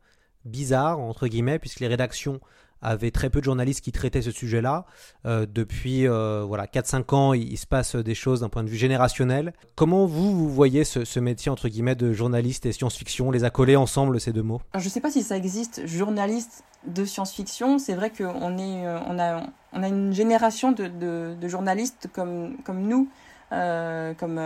bizarre, 0.45 0.99
entre 0.99 1.27
guillemets, 1.27 1.59
puisque 1.59 1.79
les 1.79 1.87
rédactions 1.87 2.39
avait 2.83 3.11
très 3.11 3.29
peu 3.29 3.39
de 3.39 3.45
journalistes 3.45 3.81
qui 3.81 3.91
traitaient 3.91 4.21
ce 4.21 4.31
sujet-là. 4.31 4.85
Euh, 5.25 5.47
depuis 5.49 6.07
euh, 6.07 6.43
voilà 6.45 6.65
4-5 6.65 7.15
ans, 7.15 7.33
il, 7.33 7.57
se 7.57 7.65
passe 7.65 7.95
des 7.95 8.13
choses 8.13 8.41
d'un 8.41 8.49
point 8.49 8.63
de 8.63 8.69
vue 8.69 8.77
générationnel. 8.77 9.53
Comment 9.75 10.05
vous, 10.05 10.35
vous 10.35 10.49
voyez 10.49 10.83
ce, 10.83 11.19
métier 11.19 11.49
entre 11.49 11.69
guillemets 11.69 11.95
de 11.95 12.11
journaliste 12.11 12.65
et 12.65 12.73
science-fiction, 12.73 13.31
les 13.31 13.45
accoler 13.45 13.75
ensemble 13.75 14.19
ces 14.19 14.33
deux 14.33 14.43
mots? 14.43 14.61
Je 14.75 14.83
ne 14.83 14.89
sais 14.89 14.99
pas 14.99 15.09
si 15.09 15.23
ça 15.23 15.37
existe, 15.37 15.87
journaliste 15.87 16.63
de 16.85 17.05
science-fiction. 17.05 17.79
C'est 17.79 17.93
vrai 17.93 18.11
qu'on 18.11 18.57
est, 18.57 18.85
euh, 18.85 18.99
on 19.07 19.17
a, 19.17 19.43
on 19.71 19.81
a 19.81 19.87
une 19.87 20.13
génération 20.13 20.73
de, 20.73 20.87
de, 20.87 21.47
journalistes 21.47 22.09
comme, 22.13 22.57
comme 22.63 22.81
nous, 22.81 23.07
comme, 23.49 24.41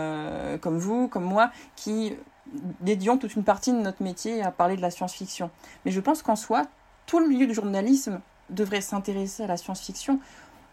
comme 0.60 0.78
vous, 0.78 1.08
comme 1.08 1.24
moi, 1.24 1.50
qui 1.74 2.12
dédions 2.80 3.18
toute 3.18 3.34
une 3.34 3.44
partie 3.44 3.72
de 3.72 3.78
notre 3.78 4.02
métier 4.02 4.42
à 4.42 4.50
parler 4.50 4.76
de 4.76 4.82
la 4.82 4.90
science-fiction. 4.90 5.50
Mais 5.84 5.90
je 5.90 6.00
pense 6.00 6.22
qu'en 6.22 6.36
soi, 6.36 6.66
tout 7.06 7.18
le 7.18 7.26
milieu 7.26 7.46
du 7.46 7.54
journalisme 7.54 8.20
devrait 8.50 8.80
s'intéresser 8.80 9.44
à 9.44 9.46
la 9.46 9.56
science-fiction. 9.56 10.20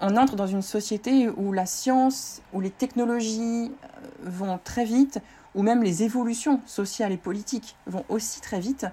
On 0.01 0.17
entre 0.17 0.36
dans 0.36 0.48
une 0.48 0.62
société 0.62 1.29
où 1.29 1.53
la 1.53 1.65
science, 1.65 2.41
où 2.53 2.60
les 2.60 2.70
technologies 2.70 3.72
euh, 3.72 4.08
vont 4.24 4.60
très 4.63 4.86
vite, 4.86 5.20
où 5.53 5.63
même 5.63 5.84
les 5.84 6.03
évolutions 6.03 6.60
sociales 6.65 7.13
et 7.13 7.17
politiques 7.17 7.77
vont 7.88 8.03
aussi 8.10 8.41
très 8.41 8.60
vite. 8.60 8.86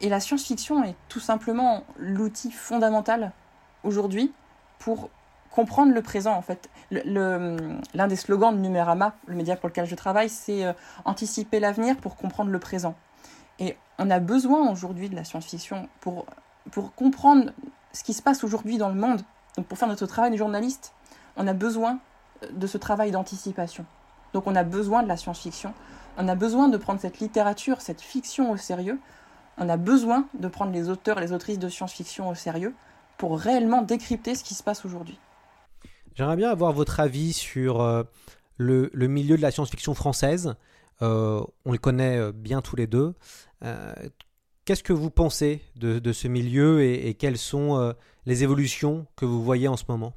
Et 0.00 0.08
la 0.08 0.20
science-fiction 0.20 0.84
est 0.84 0.94
tout 1.08 1.18
simplement 1.18 1.82
l'outil 1.98 2.52
fondamental 2.52 3.32
aujourd'hui 3.82 4.32
pour 4.78 5.10
comprendre 5.50 5.92
le 5.92 6.02
présent 6.02 6.34
en 6.34 6.42
fait. 6.42 6.70
L'un 6.90 8.06
des 8.06 8.16
slogans 8.16 8.54
de 8.54 8.60
Numérama, 8.60 9.16
le 9.26 9.34
média 9.34 9.56
pour 9.56 9.68
lequel 9.68 9.86
je 9.86 9.96
travaille, 9.96 10.28
c'est 10.28 10.64
euh, 10.64 10.72
anticiper 11.04 11.58
l'avenir 11.58 11.96
pour 11.96 12.16
comprendre 12.16 12.50
le 12.50 12.60
présent. 12.60 12.94
Et 13.58 13.76
on 13.98 14.08
a 14.08 14.20
besoin 14.20 14.70
aujourd'hui 14.70 15.08
de 15.08 15.16
la 15.16 15.24
science-fiction 15.24 15.88
pour 16.00 16.26
pour 16.70 16.94
comprendre 16.94 17.50
ce 17.92 18.04
qui 18.04 18.14
se 18.14 18.22
passe 18.22 18.44
aujourd'hui 18.44 18.78
dans 18.78 18.88
le 18.88 18.94
monde, 18.94 19.22
donc 19.56 19.66
pour 19.66 19.78
faire 19.78 19.88
notre 19.88 20.06
travail 20.06 20.30
de 20.30 20.36
journaliste, 20.36 20.92
on 21.36 21.46
a 21.46 21.52
besoin 21.52 21.98
de 22.50 22.66
ce 22.66 22.78
travail 22.78 23.10
d'anticipation. 23.10 23.84
Donc 24.32 24.46
on 24.46 24.54
a 24.54 24.64
besoin 24.64 25.02
de 25.02 25.08
la 25.08 25.16
science-fiction, 25.16 25.72
on 26.16 26.28
a 26.28 26.34
besoin 26.34 26.68
de 26.68 26.76
prendre 26.76 27.00
cette 27.00 27.18
littérature, 27.20 27.80
cette 27.80 28.00
fiction 28.00 28.50
au 28.50 28.56
sérieux, 28.56 28.98
on 29.56 29.68
a 29.68 29.76
besoin 29.76 30.28
de 30.38 30.48
prendre 30.48 30.72
les 30.72 30.88
auteurs 30.88 31.18
et 31.18 31.20
les 31.22 31.32
autrices 31.32 31.58
de 31.58 31.68
science-fiction 31.68 32.28
au 32.28 32.34
sérieux 32.34 32.74
pour 33.16 33.38
réellement 33.38 33.82
décrypter 33.82 34.34
ce 34.34 34.44
qui 34.44 34.54
se 34.54 34.62
passe 34.62 34.84
aujourd'hui. 34.84 35.18
J'aimerais 36.14 36.36
bien 36.36 36.50
avoir 36.50 36.72
votre 36.72 37.00
avis 37.00 37.32
sur 37.32 37.80
euh, 37.80 38.04
le, 38.56 38.90
milieu 38.94 39.36
de 39.36 39.42
la 39.42 39.50
science-fiction 39.50 39.94
française. 39.94 40.54
on 41.00 41.46
le 41.66 41.78
connaît 41.78 42.32
bien 42.32 42.60
tous 42.60 42.76
les 42.76 42.86
deux. 42.86 43.14
Qu'est-ce 44.68 44.82
que 44.82 44.92
vous 44.92 45.08
pensez 45.08 45.62
de, 45.76 46.12
ce 46.12 46.28
milieu 46.28 46.82
et, 46.84 47.14
quelles 47.14 47.38
sont 47.38 47.94
les 48.26 48.42
évolutions 48.42 49.06
que 49.16 49.24
vous 49.24 49.42
voyez 49.42 49.66
en 49.66 49.78
ce 49.78 49.84
moment? 49.88 50.12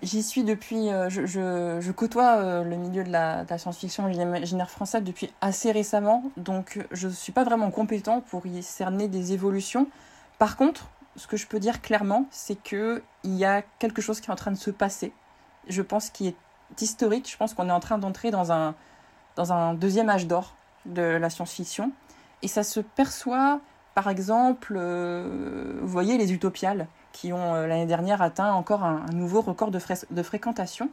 J'y 0.00 0.22
suis 0.22 0.42
depuis, 0.42 0.88
je, 1.10 1.90
côtoie 1.90 2.62
le 2.64 2.76
milieu 2.76 3.04
de 3.04 3.10
la, 3.10 3.44
science-fiction 3.58 4.08
et 4.08 4.14
l'imaginaire 4.14 4.70
français 4.70 5.02
depuis 5.02 5.30
assez 5.42 5.70
récemment, 5.70 6.32
donc 6.38 6.82
je 6.90 7.08
ne 7.08 7.12
suis 7.12 7.30
pas 7.30 7.44
vraiment 7.44 7.70
compétent 7.70 8.22
pour 8.22 8.46
y 8.46 8.62
cerner 8.62 9.06
des 9.06 9.34
évolutions. 9.34 9.86
Par 10.38 10.56
contre, 10.56 10.88
ce 11.14 11.26
que 11.26 11.36
je 11.36 11.46
peux 11.46 11.60
dire 11.60 11.82
clairement, 11.82 12.24
c'est 12.30 12.56
qu'il 12.56 13.02
y 13.22 13.44
a 13.44 13.60
quelque 13.60 14.00
chose 14.00 14.18
qui 14.22 14.30
est 14.30 14.32
en 14.32 14.36
train 14.36 14.52
de 14.52 14.56
se 14.56 14.70
passer. 14.70 15.12
Je 15.68 15.82
pense 15.82 16.08
qu'il 16.08 16.28
est 16.28 16.80
historique. 16.80 17.30
Je 17.30 17.36
pense 17.36 17.52
qu'on 17.52 17.68
est 17.68 17.70
en 17.70 17.80
train 17.80 17.98
d'entrer 17.98 18.30
dans 18.30 18.50
un 18.50 19.74
deuxième 19.74 20.08
âge 20.08 20.26
d'or 20.26 20.54
de 20.86 21.02
la 21.02 21.28
science-fiction. 21.28 21.92
Et 22.42 22.48
ça 22.48 22.62
se 22.62 22.80
perçoit, 22.80 23.60
par 23.94 24.08
exemple, 24.08 24.74
euh, 24.76 25.78
vous 25.80 25.88
voyez 25.88 26.18
les 26.18 26.32
Utopiales, 26.32 26.86
qui 27.12 27.32
ont 27.32 27.54
euh, 27.54 27.66
l'année 27.66 27.86
dernière 27.86 28.22
atteint 28.22 28.52
encore 28.52 28.84
un, 28.84 29.06
nouveau 29.12 29.40
record 29.40 29.70
de, 29.70 30.22
fréquentation. 30.22 30.90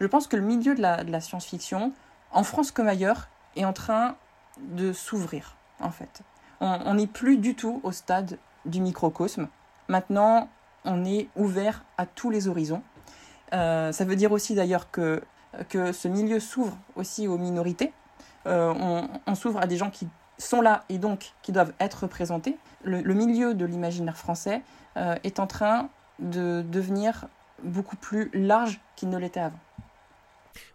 Je 0.00 0.06
pense 0.06 0.26
que 0.26 0.36
le 0.36 0.42
milieu 0.42 0.74
de 0.74 0.82
la, 0.82 1.20
science-fiction, 1.20 1.92
en 2.32 2.42
France 2.42 2.70
comme 2.70 2.88
ailleurs, 2.88 3.28
est 3.56 3.64
en 3.64 3.72
train 3.72 4.16
de 4.60 4.92
s'ouvrir, 4.92 5.56
en 5.80 5.90
fait. 5.90 6.22
On 6.60 6.94
n'est 6.94 7.06
plus 7.06 7.38
du 7.38 7.54
tout 7.54 7.80
au 7.84 7.92
stade 7.92 8.36
du 8.64 8.80
microcosme. 8.80 9.48
Maintenant, 9.86 10.48
on 10.84 11.04
est 11.04 11.28
ouvert 11.36 11.84
à 11.98 12.06
tous 12.06 12.30
les 12.30 12.48
horizons. 12.48 12.82
Euh, 13.52 13.92
ça 13.92 14.04
veut 14.04 14.16
dire 14.16 14.32
aussi 14.32 14.54
d'ailleurs 14.54 14.90
que, 14.90 15.22
que 15.68 15.92
ce 15.92 16.08
milieu 16.08 16.40
s'ouvre 16.40 16.76
aussi 16.96 17.28
aux 17.28 17.38
minorités. 17.38 17.92
Euh, 18.46 18.72
on, 19.26 19.34
s'ouvre 19.34 19.60
à 19.60 19.66
des 19.66 19.76
gens 19.76 19.90
qui 19.90 20.08
sont 20.38 20.60
là 20.60 20.84
et 20.88 20.98
donc 20.98 21.32
qui 21.42 21.52
doivent 21.52 21.72
être 21.80 22.02
représentés. 22.02 22.56
Le, 22.84 23.02
milieu 23.14 23.54
de 23.54 23.64
l'imaginaire 23.64 24.16
français 24.16 24.62
euh, 24.96 25.16
est 25.24 25.40
en 25.40 25.46
train 25.46 25.90
de 26.20 26.62
devenir 26.62 27.26
beaucoup 27.62 27.96
plus 27.96 28.30
large 28.32 28.80
qu'il 28.96 29.10
ne 29.10 29.18
l'était 29.18 29.40
avant. 29.40 29.58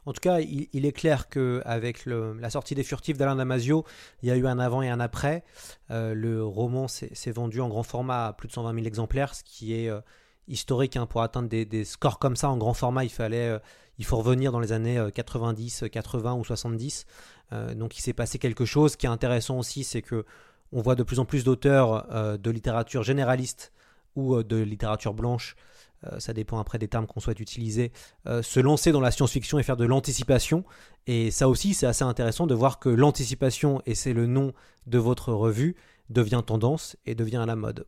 En 0.06 0.14
tout 0.14 0.22
cas, 0.22 0.40
il, 0.40 0.86
est 0.86 0.92
clair 0.92 1.30
qu'avec 1.30 2.06
la 2.06 2.50
sortie 2.50 2.76
des 2.76 2.84
Furtifs 2.84 3.18
d'Alain 3.18 3.36
Damasio, 3.36 3.86
il 4.22 4.30
y 4.30 4.32
a 4.32 4.36
eu 4.36 4.46
un 4.48 4.60
avant 4.60 4.82
et 4.82 4.90
un 4.90 5.00
après. 5.00 5.44
Euh, 5.92 6.14
le 6.14 6.44
roman 6.44 6.88
s'est 6.88 7.32
vendu 7.32 7.62
en 7.62 7.70
grand 7.70 7.84
format 7.84 8.28
à 8.28 8.34
plus 8.34 8.48
de 8.48 8.54
120 8.54 8.74
000 8.76 8.86
exemplaires, 8.86 9.36
ce 9.36 9.44
qui 9.44 9.74
est 9.74 9.90
euh, 9.90 10.00
historique. 10.48 10.98
Hein. 10.98 11.06
pour 11.06 11.22
atteindre 11.22 11.50
des, 11.50 11.86
scores 11.86 12.20
comme 12.20 12.36
ça 12.36 12.50
en 12.50 12.58
grand 12.58 12.74
format, 12.74 13.04
il, 13.04 13.10
fallait, 13.10 13.50
euh, 13.50 13.60
il 13.98 14.06
faut 14.06 14.18
revenir 14.18 14.52
dans 14.52 14.60
les 14.60 14.72
années 14.72 15.04
90, 15.14 15.86
80 15.92 16.34
ou 16.34 16.44
70. 16.44 17.06
donc 17.76 17.98
il 17.98 18.02
s'est 18.02 18.14
passé 18.14 18.40
quelque 18.40 18.66
chose. 18.66 18.96
Qui 18.96 19.06
est 19.06 19.10
intéressant 19.10 19.58
aussi, 19.60 19.84
c'est 19.84 20.02
que 20.02 20.26
on 20.72 20.82
voit 20.82 20.96
de 20.96 21.04
plus 21.04 21.20
en 21.20 21.26
plus 21.26 21.44
d'auteurs 21.44 22.08
de 22.40 22.52
littérature 22.52 23.04
généraliste 23.04 23.72
ou 24.16 24.42
de 24.42 24.58
littérature 24.58 25.14
blanche 25.14 25.56
euh, 26.12 26.20
ça 26.20 26.34
dépend 26.34 26.60
après 26.60 26.78
des 26.78 26.88
termes 26.88 27.08
qu'on 27.08 27.20
souhaite 27.20 27.40
utiliser, 27.40 27.92
euh, 28.28 28.42
se 28.42 28.60
lancer 28.60 28.92
dans 28.92 29.00
la 29.00 29.12
science-fiction 29.12 29.60
et 29.60 29.64
faire 29.64 29.78
de 29.78 29.86
l'anticipation. 29.86 30.64
Et 31.08 31.32
ça 31.32 31.48
aussi, 31.48 31.74
c'est 31.74 31.86
assez 31.86 32.04
intéressant 32.04 32.48
de 32.48 32.56
voir 32.56 32.80
que 32.80 32.90
l'anticipation, 32.90 33.82
et 33.86 33.96
c'est 33.96 34.14
le 34.14 34.26
nom 34.26 34.54
de 34.88 34.98
votre 34.98 35.34
revue, 35.34 35.76
devient 36.10 36.42
tendance 36.46 36.98
et 37.06 37.16
devient 37.16 37.38
à 37.38 37.46
la 37.46 37.56
mode. 37.56 37.86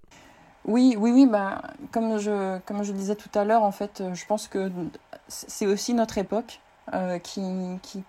Oui, 0.66 0.96
oui, 1.00 1.12
oui. 1.12 1.26
Bah, 1.26 1.62
comme, 1.92 2.18
je, 2.18 2.60
comme 2.60 2.84
je 2.84 2.92
disais 2.92 3.16
tout 3.16 3.30
à 3.38 3.46
l'heure, 3.46 3.64
en 3.64 3.72
fait, 3.72 4.04
je 4.14 4.26
pense 4.26 4.48
que 4.48 4.72
c'est 5.28 5.68
aussi 5.68 5.94
notre 5.94 6.18
époque 6.18 6.60
euh, 6.94 7.20
qui, 7.20 7.42
qui, 7.82 8.04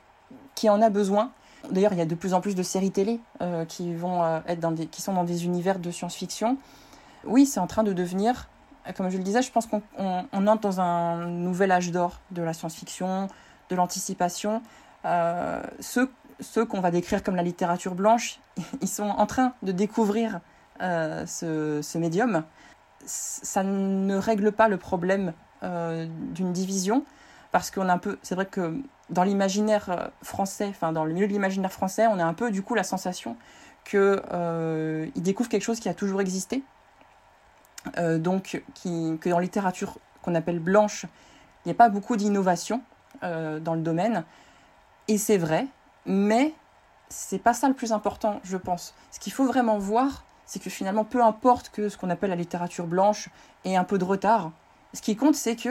qui, 0.55 0.69
en 0.71 0.81
a 0.83 0.91
besoin. 0.91 1.33
D'ailleurs, 1.71 1.93
il 1.93 1.99
y 1.99 2.03
a 2.03 2.07
de 2.07 2.15
plus 2.15 2.35
en 2.35 2.41
plus 2.41 2.55
de 2.55 2.63
séries 2.63 2.93
télé 2.93 3.21
qui, 3.69 3.95
vont, 3.95 4.41
être 4.47 4.61
dans 4.61 4.71
des, 4.71 4.87
qui 4.87 5.03
sont 5.03 5.13
dans 5.13 5.25
des 5.25 5.45
univers 5.45 5.79
de 5.79 5.91
science-fiction. 5.91 6.59
Oui, 7.25 7.45
c'est 7.45 7.61
en 7.61 7.67
train 7.67 7.83
de 7.83 7.93
devenir 7.93 8.49
comme 8.93 9.11
je 9.11 9.17
le 9.17 9.23
disais, 9.23 9.43
je 9.43 9.51
pense 9.51 9.67
qu'on 9.67 9.83
entre 10.33 10.61
dans 10.61 10.81
un 10.81 11.27
nouvel 11.27 11.73
âge 11.73 11.91
d'or 11.91 12.21
de 12.31 12.43
la 12.43 12.53
science-fiction, 12.53 13.29
de 13.71 13.77
l'anticipation. 13.77 14.63
Euh, 15.05 15.63
ceux, 15.81 16.11
ceux 16.41 16.65
qu'on 16.65 16.81
va 16.81 16.91
décrire 16.91 17.23
comme 17.23 17.37
la 17.37 17.43
littérature 17.43 17.95
blanche, 17.95 18.41
ils 18.81 18.89
sont 18.89 19.09
en 19.09 19.27
train 19.27 19.55
de 19.63 19.73
découvrir 19.73 20.41
euh, 20.81 21.27
ce, 21.27 21.99
médium. 21.99 22.45
Ça 23.05 23.63
ne 23.63 24.17
règle 24.17 24.53
pas 24.53 24.69
le 24.69 24.77
problème 24.77 25.33
euh, 25.63 26.07
d'une 26.33 26.53
division, 26.53 27.05
parce 27.53 27.71
qu'on 27.71 27.89
a 27.89 27.93
un 27.93 27.99
peu, 27.99 28.19
c'est 28.23 28.35
vrai 28.35 28.47
que 28.47 28.81
dans 29.11 29.23
l'imaginaire 29.23 30.11
français, 30.23 30.67
enfin 30.69 30.93
dans 30.93 31.05
le 31.05 31.13
milieu 31.13 31.29
de 31.29 31.33
l'imaginaire 31.33 31.73
français, 31.73 32.07
on 32.09 32.19
a 32.19 32.25
un 32.25 32.35
peu 32.35 32.51
du 32.51 32.63
coup 32.63 32.75
la 32.75 32.83
sensation 32.83 33.37
qu'ils 33.85 35.23
découvrent 35.23 35.49
quelque 35.49 35.63
chose 35.63 35.79
qui 35.79 35.89
a 35.89 35.95
toujours 35.95 36.21
existé, 36.21 36.65
euh, 37.99 38.19
donc 38.19 38.63
que 38.83 39.29
dans 39.29 39.39
la 39.39 39.43
littérature 39.43 39.99
qu'on 40.23 40.35
appelle 40.35 40.59
blanche, 40.59 41.07
il 41.65 41.69
n'y 41.69 41.73
a 41.73 41.75
pas 41.75 41.89
beaucoup 41.89 42.17
d'innovation 42.17 42.83
euh, 43.23 43.61
dans 43.61 43.75
le 43.75 43.81
domaine. 43.81 44.25
Et 45.09 45.19
c'est 45.19 45.39
vrai, 45.39 45.67
mais 46.05 46.53
c'est 47.09 47.39
pas 47.39 47.55
ça 47.55 47.69
le 47.69 47.75
plus 47.75 47.93
important, 47.93 48.41
je 48.43 48.57
pense. 48.57 48.95
Ce 49.13 49.21
qu'il 49.21 49.33
faut 49.33 49.47
vraiment 49.47 49.79
voir, 49.79 50.25
c'est 50.47 50.63
que 50.63 50.71
finalement, 50.71 51.05
peu 51.05 51.23
importe 51.23 51.71
que 51.71 51.89
ce 51.89 51.99
qu'on 51.99 52.09
appelle 52.09 52.31
la 52.31 52.37
littérature 52.37 52.87
blanche 52.87 53.29
ait 53.65 53.77
un 53.77 53.85
peu 53.85 53.99
de 53.99 54.05
retard, 54.05 54.53
ce 54.95 55.03
qui 55.03 55.17
compte, 55.17 55.35
c'est 55.35 55.57
que 55.57 55.69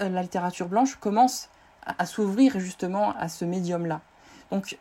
euh, 0.00 0.08
la 0.08 0.22
littérature 0.22 0.68
blanche 0.68 0.96
commence 0.96 1.48
à, 1.84 2.06
s'ouvrir 2.06 2.60
justement 2.60 3.14
à 3.16 3.28
ce 3.28 3.44
médium-là. 3.44 4.00
Donc, 4.50 4.78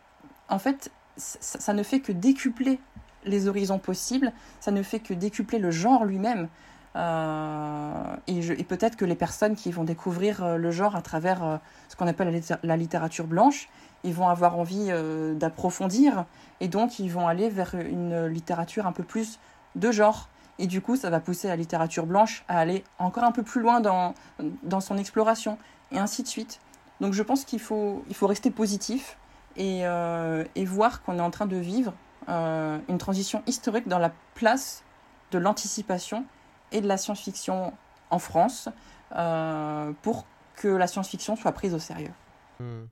en 0.49 0.59
fait, 0.59 0.91
ça, 1.15 1.73
ne 1.73 1.81
fait 1.81 2.01
que 2.01 2.11
décupler 2.11 2.79
les 3.23 3.47
horizons 3.47 3.79
possibles, 3.79 4.33
ça 4.59 4.71
ne 4.71 4.83
fait 4.83 4.99
que 4.99 5.13
décupler 5.13 5.57
le 5.57 5.71
genre 5.71 6.05
lui-même. 6.05 6.47
Euh, 6.95 8.15
et, 8.27 8.63
peut-être 8.65 8.97
que 8.97 9.05
les 9.05 9.15
personnes 9.15 9.55
qui 9.55 9.71
vont 9.71 9.83
découvrir 9.83 10.43
euh, 10.43 10.57
le 10.57 10.71
genre 10.71 10.95
à 10.95 11.01
travers 11.01 11.59
ce 11.89 11.95
qu'on 11.95 12.07
appelle 12.07 12.41
la, 12.63 12.77
littérature 12.77 13.25
blanche, 13.25 13.69
ils 14.07 14.13
vont 14.13 14.27
avoir 14.27 14.57
envie 14.57 14.89
d'approfondir 15.35 16.25
et 16.59 16.67
donc 16.67 16.99
ils 16.99 17.09
vont 17.09 17.27
aller 17.27 17.49
vers 17.49 17.75
une 17.75 18.25
littérature 18.25 18.87
un 18.87 18.91
peu 18.91 19.03
plus 19.03 19.39
de 19.75 19.91
genre. 19.91 20.29
Et 20.59 20.65
du 20.65 20.81
coup, 20.81 20.95
ça 20.95 21.11
va 21.11 21.19
pousser 21.19 21.47
la 21.47 21.55
littérature 21.55 22.07
blanche 22.07 22.43
à 22.47 22.57
aller 22.57 22.83
encore 22.97 23.23
un 23.23 23.31
peu 23.31 23.43
plus 23.43 23.61
loin 23.61 23.79
dans, 23.79 24.15
dans 24.63 24.79
son 24.79 24.97
exploration, 24.97 25.59
et 25.91 25.99
ainsi 25.99 26.23
de 26.23 26.27
suite. 26.27 26.59
Donc 26.99 27.13
je 27.13 27.21
pense 27.21 27.45
qu'il 27.45 27.59
faut, 27.59 28.03
il 28.09 28.15
faut 28.15 28.25
rester 28.25 28.49
positif 28.49 29.17
et, 29.55 29.81
et 29.81 30.65
voir 30.65 31.03
qu'on 31.03 31.19
est 31.19 31.21
en 31.21 31.29
train 31.29 31.45
de 31.45 31.57
vivre 31.57 31.93
une 32.27 32.97
transition 32.97 33.43
historique 33.45 33.87
dans 33.87 33.99
la 33.99 34.11
place 34.33 34.83
de 35.31 35.37
l'anticipation 35.37 36.25
et 36.71 36.81
de 36.81 36.87
la 36.87 36.97
science-fiction 36.97 37.73
en 38.09 38.19
France 38.19 38.69
euh, 39.15 39.91
pour 40.01 40.25
que 40.55 40.67
la 40.67 40.87
science-fiction 40.87 41.35
soit 41.35 41.51
prise 41.51 41.73
au 41.73 41.79
sérieux. 41.79 42.11
Hmm. 42.59 42.85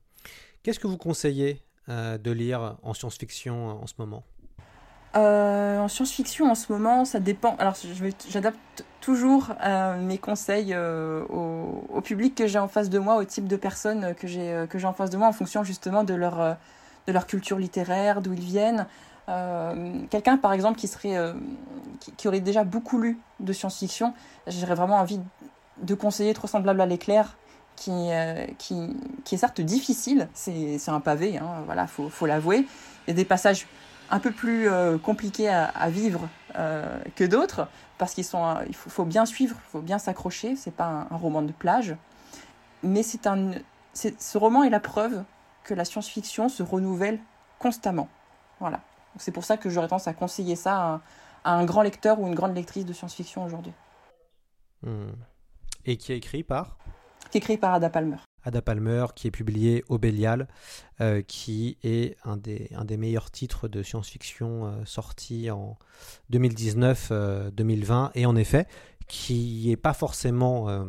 Qu'est-ce 0.66 0.80
que 0.80 0.88
vous 0.88 0.96
conseillez 0.98 1.62
euh, 1.88 2.18
de 2.18 2.32
lire 2.32 2.76
en 2.82 2.92
science-fiction 2.92 3.80
en 3.80 3.86
ce 3.86 3.94
moment? 3.98 4.24
Euh, 5.14 5.78
en 5.78 5.86
science-fiction, 5.86 6.50
en 6.50 6.56
ce 6.56 6.72
moment, 6.72 7.04
ça 7.04 7.20
dépend. 7.20 7.54
Alors, 7.60 7.76
j'adapte 8.28 8.84
toujours 9.00 9.52
mes 10.00 10.18
conseils 10.18 10.76
au, 10.76 12.00
public 12.02 12.34
que 12.34 12.48
j'ai 12.48 12.58
en 12.58 12.66
face 12.66 12.90
de 12.90 12.98
moi, 12.98 13.14
au 13.14 13.22
type 13.22 13.46
de 13.46 13.54
personnes 13.54 14.14
que 14.16 14.26
j'ai 14.26 14.66
que 14.68 14.78
j'ai 14.78 14.88
en 14.88 14.92
face 14.92 15.10
de 15.10 15.16
moi, 15.16 15.28
en 15.28 15.32
fonction 15.32 15.62
justement 15.62 16.02
de 16.02 16.14
leur 16.14 16.56
de 17.06 17.12
leur 17.12 17.28
culture 17.28 17.58
littéraire, 17.58 18.20
d'où 18.20 18.32
ils 18.32 18.40
viennent. 18.40 18.86
Euh, 19.28 20.00
quelqu'un, 20.10 20.36
par 20.36 20.52
exemple, 20.52 20.78
qui, 20.78 20.88
serait, 20.88 21.16
euh, 21.16 21.34
qui, 22.16 22.28
aurait 22.28 22.40
déjà 22.40 22.64
beaucoup 22.64 23.00
lu 23.00 23.18
de 23.40 23.52
science-fiction, 23.52 24.14
j'aurais 24.46 24.74
vraiment 24.74 24.96
envie 24.96 25.20
de 25.82 25.94
conseiller 25.94 26.32
Trop 26.32 26.46
semblable 26.46 26.80
à 26.80 26.86
l'éclair, 26.86 27.36
qui, 27.76 27.92
euh, 27.92 28.46
qui, 28.58 28.96
qui, 29.24 29.34
est 29.34 29.38
certes 29.38 29.60
difficile, 29.60 30.28
c'est 30.34 30.88
un 30.88 31.00
pavé, 31.00 31.38
hein, 31.38 31.62
voilà, 31.66 31.86
faut, 31.86 32.08
faut 32.08 32.26
l'avouer. 32.26 32.66
Il 33.06 33.10
y 33.10 33.12
a 33.12 33.14
des 33.14 33.24
passages 33.24 33.66
un 34.10 34.18
peu 34.18 34.30
plus 34.30 34.68
compliqués 35.02 35.48
à, 35.48 35.90
vivre 35.90 36.28
que 36.54 37.24
d'autres, 37.24 37.66
parce 37.98 38.14
qu'il 38.14 38.24
faut, 38.24 38.38
faut, 38.72 39.04
bien 39.04 39.26
suivre, 39.26 39.56
il 39.66 39.70
faut 39.70 39.80
bien 39.80 39.98
s'accrocher, 39.98 40.54
c'est 40.54 40.74
pas 40.74 41.06
un, 41.10 41.16
roman 41.16 41.42
de 41.42 41.52
plage. 41.52 41.96
Mais 42.82 43.02
un, 43.24 43.52
ce 43.94 44.38
roman 44.38 44.62
est 44.62 44.70
la 44.70 44.80
preuve 44.80 45.24
que 45.64 45.74
la 45.74 45.84
science-fiction 45.84 46.48
se 46.48 46.62
renouvelle 46.62 47.18
constamment. 47.58 48.08
Voilà. 48.60 48.80
C'est 49.18 49.32
pour 49.32 49.44
ça 49.44 49.56
que 49.56 49.70
j'aurais 49.70 49.88
tendance 49.88 50.08
à 50.08 50.14
conseiller 50.14 50.56
ça 50.56 51.00
à, 51.44 51.52
un 51.52 51.64
grand 51.64 51.82
lecteur 51.82 52.20
ou 52.20 52.26
une 52.26 52.34
grande 52.34 52.54
lectrice 52.54 52.84
de 52.84 52.92
science-fiction 52.92 53.44
aujourd'hui. 53.44 53.72
Hmm. 54.82 55.12
Et 55.84 55.96
qui 55.96 56.12
est 56.12 56.16
écrit 56.16 56.42
par? 56.42 56.76
Qui 57.36 57.40
est 57.40 57.44
écrit 57.44 57.58
par 57.58 57.74
Ada 57.74 57.90
Palmer. 57.90 58.16
Ada 58.44 58.62
Palmer, 58.62 59.04
qui 59.14 59.26
est 59.26 59.30
publié 59.30 59.84
au 59.90 59.98
Bélial, 59.98 60.48
euh, 61.02 61.20
qui 61.20 61.76
est 61.82 62.16
un 62.24 62.38
des, 62.38 62.70
un 62.74 62.86
des 62.86 62.96
meilleurs 62.96 63.30
titres 63.30 63.68
de 63.68 63.82
science-fiction 63.82 64.64
euh, 64.64 64.70
sortis 64.86 65.50
en 65.50 65.76
2019-2020, 66.32 67.10
euh, 67.12 68.08
et 68.14 68.24
en 68.24 68.36
effet, 68.36 68.66
qui 69.06 69.64
n'est 69.66 69.76
pas 69.76 69.92
forcément 69.92 70.86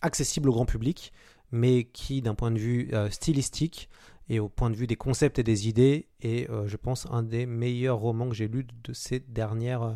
accessible 0.00 0.48
au 0.48 0.52
grand 0.52 0.64
public, 0.64 1.12
mais 1.52 1.84
qui, 1.84 2.22
d'un 2.22 2.34
point 2.34 2.50
de 2.50 2.58
vue 2.58 2.90
stylistique, 3.10 3.90
et 4.30 4.40
au 4.40 4.48
point 4.48 4.70
de 4.70 4.74
vue 4.76 4.86
des 4.86 4.96
concepts 4.96 5.38
et 5.38 5.42
des 5.42 5.68
idées, 5.68 6.08
et 6.22 6.48
je 6.64 6.76
pense 6.78 7.06
un 7.10 7.22
des 7.22 7.44
meilleurs 7.44 7.98
romans 7.98 8.30
que 8.30 8.34
j'ai 8.34 8.48
lus 8.48 8.66
de 8.84 8.94
ces 8.94 9.20
dernières, 9.20 9.94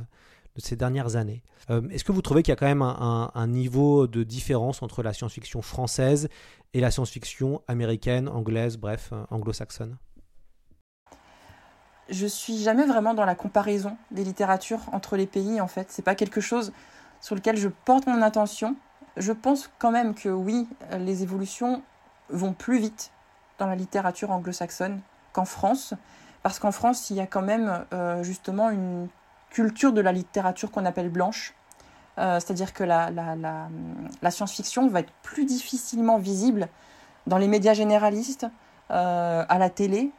de 0.57 0.61
ces 0.61 0.77
dernières 0.77 1.17
années. 1.17 1.43
Est-ce 1.90 2.05
que 2.05 2.12
vous 2.12 2.23
trouvez 2.23 2.43
qu'il 2.43 2.53
y 2.53 2.57
a 2.57 2.57
quand 2.57 2.67
même 2.67 2.83
un, 2.83 3.31
un 3.35 3.47
niveau 3.47 4.07
de 4.07 4.23
différence 4.23 4.83
entre 4.83 5.03
la 5.03 5.12
science-fiction 5.12 5.62
française 5.62 6.29
et 6.75 6.81
la 6.81 6.90
science-fiction 6.90 7.62
américaine, 7.69 8.29
anglaise, 8.29 8.77
bref, 8.77 9.12
anglo-saxonne? 9.31 9.97
Je 12.11 12.27
suis 12.27 12.59
jamais 12.59 12.87
vraiment 12.87 13.14
dans 13.14 13.25
la 13.25 13.35
comparaison 13.35 13.97
des 14.11 14.25
littératures 14.25 14.83
entre 14.93 15.17
les 15.17 15.27
pays 15.27 15.61
en 15.61 15.69
fait. 15.69 15.87
C'est 15.90 16.03
pas 16.03 16.14
quelque 16.14 16.40
chose 16.40 16.73
sur 17.21 17.35
lequel 17.35 17.57
je 17.57 17.69
porte 17.69 18.07
mon 18.07 18.21
attention. 18.21 18.77
Je 19.17 19.33
pense 19.33 19.71
quand 19.79 19.90
même 19.90 20.14
que 20.14 20.29
oui, 20.29 20.69
les 20.99 21.23
évolutions 21.23 21.83
vont 22.29 22.53
plus 22.53 22.79
vite 22.79 23.11
dans 23.59 23.67
la 23.67 23.75
littérature 23.75 24.31
anglo-saxonne 24.31 25.01
qu'en 25.33 25.45
France, 25.47 25.95
parce 26.43 26.59
qu'en 26.59 26.73
France 26.73 27.11
il 27.11 27.17
y 27.17 27.21
a 27.21 27.27
quand 27.27 27.43
même 27.43 27.87
euh, 27.93 28.23
justement 28.23 28.71
une 28.71 29.09
culture 29.55 29.93
de 29.93 30.01
la 30.01 30.11
littérature 30.12 30.71
qu'on 30.73 30.85
appelle 30.85 31.09
blanche. 31.09 31.55
Euh, 32.19 32.38
c'est-à-dire 32.40 32.75
que 32.75 32.85
la, 32.85 33.11
la, 33.11 34.31
science-fiction 34.31 34.88
va 34.88 35.01
être 35.01 35.12
plus 35.23 35.45
difficilement 35.45 36.19
visible 36.19 36.69
dans 37.27 37.38
les 37.38 37.49
médias 37.49 37.73
généralistes, 37.73 38.47
euh, 38.90 39.45
à 39.49 39.59
la 39.59 39.71
télé, 39.71 40.11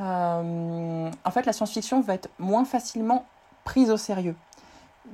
euh, 0.00 1.10
en 1.24 1.30
fait, 1.30 1.46
la 1.46 1.52
science-fiction 1.52 2.00
va 2.00 2.14
être 2.14 2.28
moins 2.38 2.64
facilement 2.64 3.24
prise 3.64 3.90
au 3.90 3.96
sérieux. 3.96 4.36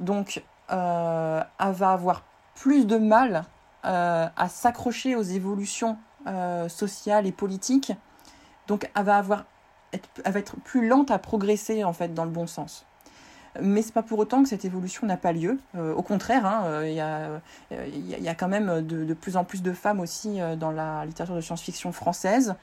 Donc, 0.01 0.43
elle 0.71 0.77
va 0.77 1.93
avoir 1.93 2.25
plus 2.55 2.87
de 2.87 2.97
mal 2.97 3.45
à 3.83 4.49
s'accrocher 4.49 5.15
aux 5.15 5.23
évolutions 5.23 5.99
sociales 6.69 7.27
et 7.27 7.33
politiques. 7.33 7.93
Donc, 8.67 8.91
elle 8.95 9.05
va, 9.05 9.17
avoir, 9.19 9.45
elle 9.93 10.33
va 10.33 10.41
être 10.41 10.57
plus 10.57 10.89
lente 10.89 11.11
à 11.11 11.19
progresser 11.19 11.85
en 11.85 11.93
fait 11.93 12.13
dans 12.13 12.25
le 12.25 12.31
bon 12.31 12.47
sens. 12.47 12.88
Mais 13.61 13.83
c'est 13.83 13.93
pas 13.93 14.03
pour 14.03 14.19
autant 14.19 14.43
que 14.43 14.49
cette 14.49 14.65
évolution 14.65 15.07
n'a 15.07 15.17
pas 15.17 15.33
lieu. 15.33 15.59
au 15.77 16.03
contraire, 16.03 16.47
hein, 16.47 16.85
il 16.85 16.93
y, 16.93 17.01
a, 17.01 17.41
y, 17.71 18.29
a, 18.29 18.35
quand 18.35 18.49
même 18.49 18.87
de, 18.87 19.15
plus 19.15 19.37
en 19.37 19.45
plus 19.45 19.63
de 19.63 19.73
femmes 19.73 20.01
aussi 20.01 20.39
dans 20.59 20.71
la 20.71 21.05
littérature 21.07 21.35
de 21.35 21.41
science-fiction 21.41 21.93
française. 21.93 22.55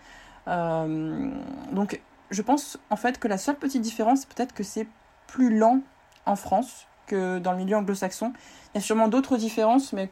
donc 0.47 2.01
je 2.31 2.41
pense 2.41 2.79
en 2.89 2.95
fait 2.95 3.19
que 3.19 3.27
la 3.27 3.37
seule 3.37 3.55
petite 3.55 3.81
différence, 3.81 4.21
c'est 4.21 4.33
peut-être 4.33 4.53
que 4.53 4.63
c'est 4.63 4.87
plus 5.27 5.57
lent 5.57 5.81
en 6.25 6.35
France 6.35 6.87
que 7.07 7.39
dans 7.39 7.51
le 7.51 7.57
milieu 7.57 7.77
anglo-saxon. 7.77 8.33
Il 8.73 8.77
y 8.77 8.77
a 8.79 8.81
sûrement 8.81 9.07
d'autres 9.07 9.37
différences, 9.37 9.93
mais 9.93 10.09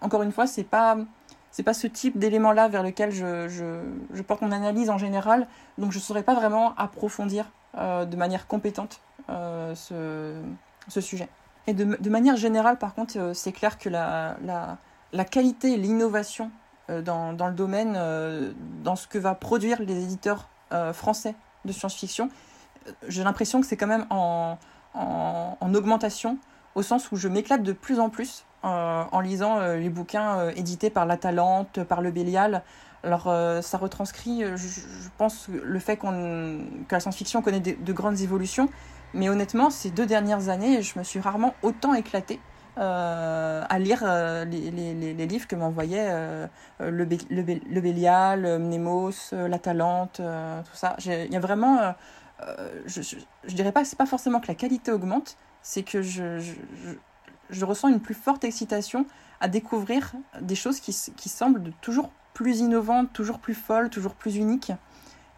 encore 0.00 0.22
une 0.22 0.32
fois, 0.32 0.46
c'est 0.46 0.64
pas 0.64 0.96
c'est 1.50 1.62
pas 1.62 1.74
ce 1.74 1.86
type 1.86 2.18
d'élément-là 2.18 2.68
vers 2.68 2.82
lequel 2.82 3.12
je, 3.12 4.22
porte 4.22 4.42
mon 4.42 4.52
analyse 4.52 4.90
en 4.90 4.98
général, 4.98 5.46
donc 5.78 5.90
je 5.90 5.96
ne 5.96 6.02
saurais 6.02 6.22
pas 6.22 6.34
vraiment 6.34 6.74
approfondir 6.76 7.50
euh, 7.78 8.04
de 8.04 8.14
manière 8.14 8.46
compétente 8.46 9.00
euh, 9.15 9.15
ce, 9.28 10.40
ce, 10.88 11.00
sujet. 11.00 11.28
Et 11.66 11.74
de, 11.74 12.10
manière 12.10 12.36
générale, 12.36 12.78
par 12.78 12.94
contre, 12.94 13.18
euh, 13.18 13.34
c'est 13.34 13.52
clair 13.52 13.78
que 13.78 13.88
la, 13.88 14.36
la, 14.44 14.78
la 15.12 15.24
qualité 15.24 15.72
et 15.72 15.76
l'innovation 15.76 16.50
euh, 16.90 17.02
dans, 17.02 17.32
dans, 17.32 17.48
le 17.48 17.54
domaine, 17.54 17.94
euh, 17.96 18.52
dans 18.84 18.94
ce 18.94 19.08
que 19.08 19.18
va 19.18 19.34
produire 19.34 19.80
les 19.82 20.02
éditeurs 20.02 20.48
français 20.94 21.36
de 21.64 21.70
science-fiction, 21.70 22.28
j'ai 23.06 23.22
l'impression 23.22 23.60
que 23.60 23.68
c'est 23.68 23.76
quand 23.76 23.86
même 23.86 24.04
en, 24.10 24.58
en, 24.94 25.74
augmentation, 25.74 26.38
au 26.74 26.82
sens 26.82 27.12
où 27.12 27.16
je 27.16 27.28
m'éclate 27.28 27.62
de 27.62 27.72
plus 27.72 28.00
en 28.00 28.10
plus 28.10 28.44
euh, 28.64 29.04
en 29.12 29.20
lisant 29.20 29.60
euh, 29.60 29.76
les 29.76 29.90
bouquins 29.90 30.38
euh, 30.38 30.52
édités 30.56 30.90
par 30.90 31.06
La 31.06 31.16
Talente, 31.16 31.84
par 31.84 32.00
Le 32.00 32.10
Bélial. 32.10 32.62
Alors 33.04 33.32
ça 33.62 33.78
retranscrit, 33.78 34.42
je, 34.56 35.08
pense, 35.16 35.46
le 35.48 35.78
fait 35.78 35.96
qu'on 35.96 36.58
que 36.88 36.94
la 36.94 36.98
science-fiction 36.98 37.40
connaît 37.40 37.60
de, 37.60 37.92
grandes 37.92 38.20
évolutions, 38.20 38.68
mais 39.14 39.28
honnêtement, 39.28 39.70
ces 39.70 39.90
deux 39.90 40.06
dernières 40.06 40.48
années, 40.48 40.82
je 40.82 40.98
me 40.98 41.04
suis 41.04 41.20
rarement 41.20 41.54
autant 41.62 41.94
éclatée. 41.94 42.40
à 42.76 43.78
lire 43.78 44.04
les, 44.46 44.70
les, 44.70 45.26
livres 45.26 45.46
que 45.46 45.56
m'envoyait 45.56 46.10
le, 46.80 46.88
le, 46.88 47.06
le, 47.30 47.80
Bélial, 47.80 48.58
Mnemos, 48.58 49.32
La 49.32 49.58
Talente, 49.58 50.16
tout 50.16 50.76
ça. 50.76 50.96
Il 51.06 51.32
y 51.32 51.36
a 51.36 51.40
vraiment 51.40 51.94
euh, 52.42 52.82
je, 52.86 53.00
je, 53.00 53.54
dirais 53.54 53.72
pas 53.72 53.82
que 53.82 53.88
c'est 53.88 53.96
pas 53.96 54.06
forcément 54.06 54.40
que 54.40 54.48
la 54.48 54.54
qualité 54.54 54.92
augmente, 54.92 55.38
c'est 55.62 55.82
que 55.82 56.02
je, 56.02 56.38
je, 56.38 56.54
je, 57.48 57.64
ressens 57.64 57.88
une 57.88 58.00
plus 58.00 58.14
forte 58.14 58.44
excitation 58.44 59.06
à 59.40 59.48
découvrir 59.48 60.12
des 60.40 60.54
choses 60.54 60.80
qui, 60.80 60.94
qui 61.16 61.28
semblent 61.28 61.72
toujours 61.80 62.10
plus 62.34 62.58
innovantes, 62.58 63.12
toujours 63.14 63.38
plus 63.38 63.54
folles, 63.54 63.88
toujours 63.88 64.14
plus 64.14 64.36
uniques. 64.36 64.72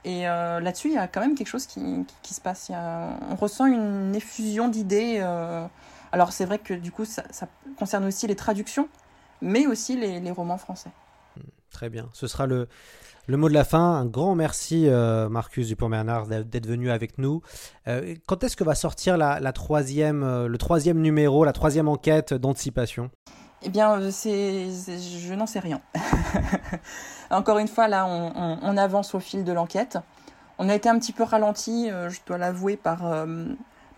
Et 0.05 0.29
euh, 0.29 0.61
là-dessus, 0.61 0.89
il 0.89 0.95
y 0.95 0.99
a 0.99 1.09
quand 1.09 1.21
même 1.21 1.35
quelque 1.35 1.49
chose 1.49 1.67
qui, 1.67 2.07
qui, 2.23 2.35
se 2.35 2.41
passe. 2.41 2.69
Y 2.69 2.75
a, 2.75 3.11
on 3.31 3.35
ressent 3.35 3.67
une 3.67 4.15
effusion 4.15 4.69
d'idées. 4.69 5.19
Euh... 5.21 5.67
Alors 6.13 6.33
c'est 6.33 6.45
vrai 6.45 6.59
que 6.59 6.75
du 6.75 6.91
coup, 6.91 7.05
ça, 7.05 7.25
ça, 7.31 7.49
concerne 7.79 8.05
aussi 8.07 8.27
les 8.27 8.37
traductions, 8.37 8.89
mais 9.43 9.67
aussi 9.67 9.97
les, 9.97 10.21
les 10.21 10.31
romans 10.31 10.59
français. 10.59 10.91
Très 11.71 11.91
bien. 11.91 12.09
Ce 12.13 12.27
sera 12.27 12.47
le, 12.47 12.69
le 13.27 13.37
mot 13.37 13.49
de 13.49 13.55
la 13.55 13.65
fin, 13.65 13.97
un 13.97 14.07
grand 14.07 14.35
merci 14.35 14.89
euh, 14.89 15.29
Marcus 15.29 15.69
Dupont-Bernard 15.69 16.27
d'être 16.27 16.67
venu 16.67 16.91
avec 16.91 17.19
nous. 17.19 17.43
Quand 18.27 18.43
est-ce 18.43 18.57
que 18.57 18.65
va 18.65 18.75
sortir 18.75 19.19
la, 19.19 19.39
la 19.41 19.53
troisième, 19.53 20.47
le 20.47 20.59
troisième 20.59 21.01
numéro, 21.01 21.45
la 21.45 21.53
troisième 21.53 21.89
enquête 21.89 22.33
d'anticipation? 22.33 23.11
Eh 23.63 23.69
bien, 23.71 24.11
c'est, 24.11 24.69
je 24.71 25.35
n'en 25.35 25.47
sais 25.47 25.59
rien. 25.59 25.81
Encore 27.31 27.59
une 27.59 27.69
fois, 27.69 27.89
là, 27.89 28.07
on, 28.07 28.77
avance 28.77 29.15
au 29.15 29.21
fil 29.21 29.45
de 29.45 29.53
l'enquête. 29.53 29.99
On 30.59 30.69
a 30.69 30.75
été 30.75 30.89
un 30.89 30.99
petit 30.99 31.13
peu 31.13 31.23
ralenti, 31.23 31.91
euh, 31.91 32.09
je 32.09 32.21
dois 32.27 32.39
l'avouer, 32.39 32.77
par, 32.77 33.07
euh, 33.07 33.47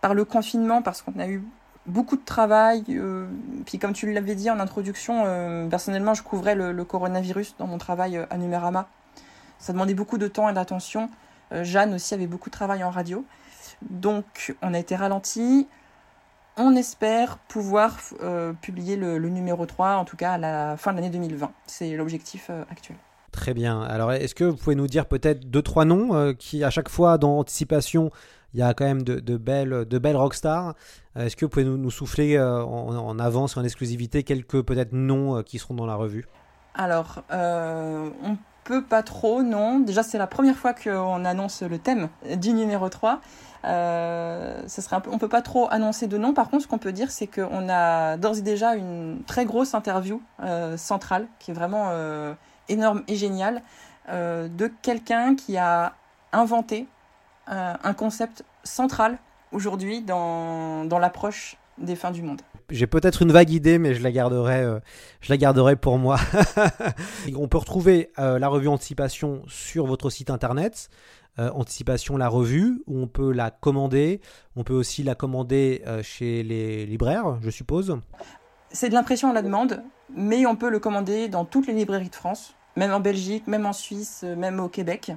par 0.00 0.14
le 0.14 0.24
confinement, 0.24 0.82
parce 0.82 1.02
qu'on 1.02 1.18
a 1.18 1.26
eu 1.26 1.42
beaucoup 1.86 2.16
de 2.16 2.24
travail. 2.24 2.84
Euh, 2.90 3.26
puis 3.66 3.78
comme 3.78 3.92
tu 3.92 4.10
l'avais 4.12 4.34
dit 4.34 4.50
en 4.50 4.60
introduction, 4.60 5.24
euh, 5.26 5.68
personnellement, 5.68 6.14
je 6.14 6.22
couvrais 6.22 6.54
le, 6.54 6.72
le, 6.72 6.84
coronavirus 6.84 7.56
dans 7.58 7.66
mon 7.66 7.78
travail 7.78 8.24
à 8.30 8.36
Numérama. 8.36 8.88
Ça 9.58 9.72
demandait 9.72 9.94
beaucoup 9.94 10.18
de 10.18 10.28
temps 10.28 10.48
et 10.48 10.52
d'attention. 10.52 11.10
Euh, 11.52 11.64
Jeanne 11.64 11.94
aussi 11.94 12.14
avait 12.14 12.26
beaucoup 12.26 12.48
de 12.48 12.54
travail 12.54 12.82
en 12.84 12.90
radio. 12.90 13.24
Donc 13.82 14.54
on 14.62 14.74
a 14.74 14.78
été 14.78 14.96
ralenti. 14.96 15.68
On 16.56 16.74
espère 16.74 17.38
pouvoir 17.38 17.98
euh, 18.22 18.52
publier 18.52 18.96
le, 18.96 19.18
le, 19.18 19.28
numéro 19.28 19.66
3, 19.66 19.96
en 19.96 20.04
tout 20.04 20.16
cas 20.16 20.32
à 20.32 20.38
la 20.38 20.76
fin 20.76 20.92
de 20.92 20.96
l'année 20.96 21.10
2020. 21.10 21.52
C'est 21.66 21.96
l'objectif 21.96 22.48
euh, 22.50 22.64
actuel. 22.70 22.96
Très 23.32 23.54
bien. 23.54 23.80
Alors 23.82 24.12
est-ce 24.12 24.34
que 24.34 24.44
vous 24.44 24.56
pouvez 24.56 24.74
nous 24.74 24.88
dire 24.88 25.06
peut-être 25.06 25.48
deux, 25.48 25.62
trois 25.62 25.84
noms 25.84 26.14
euh, 26.14 26.32
qui 26.32 26.64
à 26.64 26.70
chaque 26.70 26.88
fois 26.88 27.16
dans 27.16 27.38
Anticipation, 27.38 28.10
il 28.52 28.60
y 28.60 28.62
a 28.62 28.74
quand 28.74 28.84
même 28.84 29.02
de, 29.02 29.20
de 29.20 29.36
belles, 29.36 29.84
de 29.84 29.98
belles 29.98 30.16
rockstars. 30.16 30.74
Est-ce 31.16 31.36
que 31.36 31.44
vous 31.44 31.50
pouvez 31.50 31.64
nous, 31.64 31.76
nous 31.76 31.90
souffler 31.90 32.40
en, 32.40 32.44
en, 32.44 33.18
avance, 33.20 33.56
en 33.56 33.62
exclusivité, 33.62 34.24
quelques 34.24 34.62
peut-être 34.62 34.92
noms 34.92 35.42
qui 35.44 35.58
seront 35.60 35.74
dans 35.74 35.86
la 35.86 35.94
revue? 35.94 36.26
Alors, 36.74 37.22
on 37.30 38.36
peut 38.64 38.82
pas 38.82 39.02
trop, 39.02 39.42
non. 39.42 39.80
Déjà, 39.80 40.02
c'est 40.02 40.18
la 40.18 40.26
première 40.26 40.56
fois 40.56 40.74
qu'on 40.74 41.24
annonce 41.24 41.62
le 41.62 41.78
thème 41.78 42.08
du 42.36 42.52
numéro 42.52 42.88
3. 42.88 43.20
Euh, 43.64 44.62
on 45.10 45.18
peut 45.18 45.28
pas 45.28 45.42
trop 45.42 45.68
annoncer 45.70 46.06
de 46.06 46.16
nom. 46.18 46.32
Par 46.32 46.48
contre, 46.48 46.62
ce 46.62 46.68
qu'on 46.68 46.78
peut 46.78 46.92
dire, 46.92 47.10
c'est 47.10 47.26
qu'on 47.26 47.68
a 47.68 48.16
d'ores 48.16 48.38
et 48.38 48.42
déjà 48.42 48.74
une 48.74 49.22
très 49.26 49.44
grosse 49.44 49.74
interview 49.74 50.22
euh, 50.42 50.76
centrale 50.76 51.26
qui 51.38 51.50
est 51.50 51.54
vraiment 51.54 51.88
euh, 51.90 52.34
énorme 52.68 53.02
et 53.08 53.16
géniale 53.16 53.62
euh, 54.08 54.48
de 54.48 54.70
quelqu'un 54.82 55.34
qui 55.34 55.56
a 55.56 55.94
inventé 56.32 56.86
un 57.52 57.94
concept 57.94 58.44
central 58.62 59.18
aujourd'hui 59.50 60.02
dans, 60.02 60.86
l'approche 61.00 61.56
des 61.78 61.96
fins 61.96 62.12
du 62.12 62.22
monde 62.22 62.40
j'ai 62.72 62.86
peut-être 62.86 63.22
une 63.22 63.32
vague 63.32 63.50
idée, 63.50 63.78
mais 63.78 63.94
je 63.94 64.02
la 64.04 64.12
garderai, 64.12 64.64
je 65.20 65.28
la 65.28 65.36
garderai 65.36 65.74
pour 65.74 65.98
moi. 65.98 66.20
on 67.36 67.48
peut 67.48 67.58
retrouver 67.58 68.12
la 68.16 68.46
revue 68.46 68.68
Anticipation 68.68 69.42
sur 69.48 69.86
votre 69.86 70.08
site 70.08 70.30
internet, 70.30 70.88
euh, 71.40 71.50
Anticipation 71.50 72.16
la 72.16 72.28
revue, 72.28 72.82
où 72.86 73.00
on 73.00 73.06
peut 73.08 73.32
la 73.32 73.50
commander. 73.50 74.20
On 74.56 74.62
peut 74.62 74.74
aussi 74.74 75.02
la 75.02 75.14
commander 75.14 75.82
euh, 75.86 76.02
chez 76.02 76.42
les 76.42 76.86
libraires, 76.86 77.38
je 77.42 77.50
suppose. 77.50 77.98
C'est 78.70 78.88
de 78.88 78.94
l'impression 78.94 79.30
à 79.30 79.32
la 79.32 79.42
demande, 79.42 79.82
mais 80.14 80.46
on 80.46 80.54
peut 80.54 80.70
le 80.70 80.78
commander 80.78 81.28
dans 81.28 81.44
toutes 81.44 81.66
les 81.66 81.72
librairies 81.72 82.10
de 82.10 82.14
France, 82.14 82.54
même 82.76 82.92
en 82.92 83.00
Belgique, 83.00 83.46
même 83.46 83.66
en 83.66 83.72
Suisse, 83.72 84.22
même 84.22 84.60
au 84.60 84.68
Québec. 84.68 85.12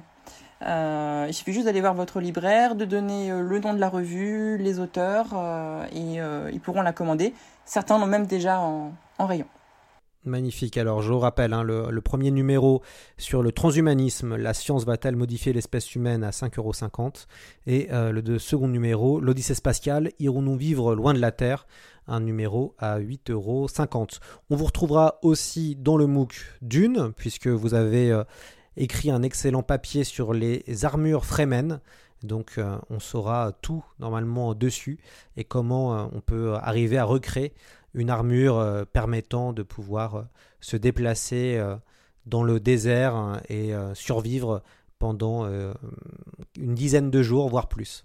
Euh, 0.62 1.26
il 1.28 1.34
suffit 1.34 1.52
juste 1.52 1.66
d'aller 1.66 1.80
voir 1.80 1.94
votre 1.94 2.20
libraire, 2.20 2.74
de 2.74 2.84
donner 2.84 3.30
euh, 3.30 3.42
le 3.42 3.60
nom 3.60 3.74
de 3.74 3.80
la 3.80 3.88
revue, 3.88 4.56
les 4.56 4.78
auteurs, 4.78 5.26
euh, 5.34 5.84
et 5.92 6.20
euh, 6.20 6.50
ils 6.52 6.60
pourront 6.60 6.82
la 6.82 6.92
commander. 6.92 7.34
Certains 7.64 7.98
l'ont 7.98 8.06
même 8.06 8.26
déjà 8.26 8.60
en, 8.60 8.92
rayon. 9.18 9.46
Magnifique. 10.26 10.78
Alors, 10.78 11.02
je 11.02 11.12
rappelle, 11.12 11.52
hein, 11.52 11.62
le, 11.62 12.00
premier 12.00 12.30
numéro 12.30 12.82
sur 13.18 13.42
le 13.42 13.52
transhumanisme, 13.52 14.36
la 14.36 14.54
science 14.54 14.86
va-t-elle 14.86 15.16
modifier 15.16 15.52
l'espèce 15.52 15.94
humaine 15.94 16.24
à 16.24 16.30
5,50€ 16.30 17.26
Et 17.66 17.88
euh, 17.92 18.10
le 18.10 18.38
second 18.38 18.68
numéro, 18.68 19.20
l'Odyssée 19.20 19.54
spatiale, 19.54 20.12
irons-nous 20.20 20.56
vivre 20.56 20.94
loin 20.94 21.12
de 21.12 21.18
la 21.18 21.30
Terre? 21.30 21.66
Un 22.08 22.20
numéro 22.20 22.74
à 22.78 23.00
8,50€. 23.00 24.18
On 24.48 24.56
vous 24.56 24.64
retrouvera 24.64 25.18
aussi 25.20 25.76
dans 25.76 25.98
le 25.98 26.06
MOOC 26.06 26.34
d'une, 26.62 27.12
puisque 27.14 27.48
vous 27.48 27.74
avez 27.74 28.18
écrit 28.76 29.10
un 29.10 29.22
excellent 29.22 29.62
papier 29.62 30.04
sur 30.04 30.32
les 30.32 30.64
armures 30.84 31.24
Fremen. 31.24 31.80
Donc 32.22 32.58
on 32.90 33.00
saura 33.00 33.52
tout 33.60 33.84
normalement 34.00 34.54
dessus 34.54 34.98
et 35.36 35.44
comment 35.44 36.10
on 36.12 36.20
peut 36.20 36.54
arriver 36.54 36.98
à 36.98 37.04
recréer 37.04 37.52
une 37.94 38.10
armure 38.10 38.86
permettant 38.92 39.52
de 39.52 39.62
pouvoir 39.62 40.26
se 40.60 40.76
déplacer 40.76 41.62
dans 42.26 42.42
le 42.42 42.60
désert 42.60 43.14
hein, 43.14 43.40
et 43.48 43.72
survivre 43.94 44.62
pendant 44.98 45.46
une 45.46 46.74
dizaine 46.74 47.10
de 47.10 47.22
jours, 47.22 47.48
voire 47.48 47.68
plus. 47.68 48.04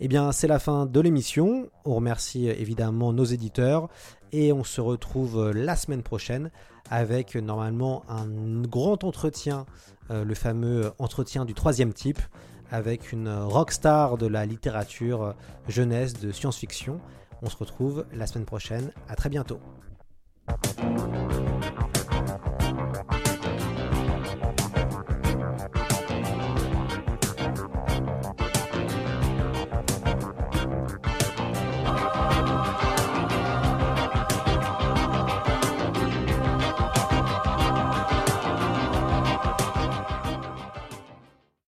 Eh 0.00 0.06
bien, 0.06 0.30
c'est 0.30 0.46
la 0.46 0.60
fin 0.60 0.86
de 0.86 1.00
l'émission. 1.00 1.68
On 1.84 1.96
remercie 1.96 2.48
évidemment 2.48 3.12
nos 3.12 3.24
éditeurs 3.24 3.88
et 4.30 4.52
on 4.52 4.62
se 4.62 4.80
retrouve 4.80 5.50
la 5.50 5.74
semaine 5.74 6.02
prochaine 6.02 6.50
avec 6.90 7.34
normalement 7.34 8.04
un 8.08 8.62
grand 8.62 9.04
entretien, 9.04 9.66
euh, 10.10 10.24
le 10.24 10.34
fameux 10.34 10.92
entretien 10.98 11.44
du 11.44 11.54
troisième 11.54 11.92
type, 11.92 12.20
avec 12.70 13.12
une 13.12 13.28
rockstar 13.28 14.18
de 14.18 14.26
la 14.26 14.46
littérature 14.46 15.34
jeunesse 15.68 16.14
de 16.14 16.32
science-fiction. 16.32 17.00
On 17.42 17.48
se 17.48 17.56
retrouve 17.56 18.04
la 18.12 18.26
semaine 18.26 18.46
prochaine. 18.46 18.92
À 19.08 19.16
très 19.16 19.28
bientôt. 19.28 19.60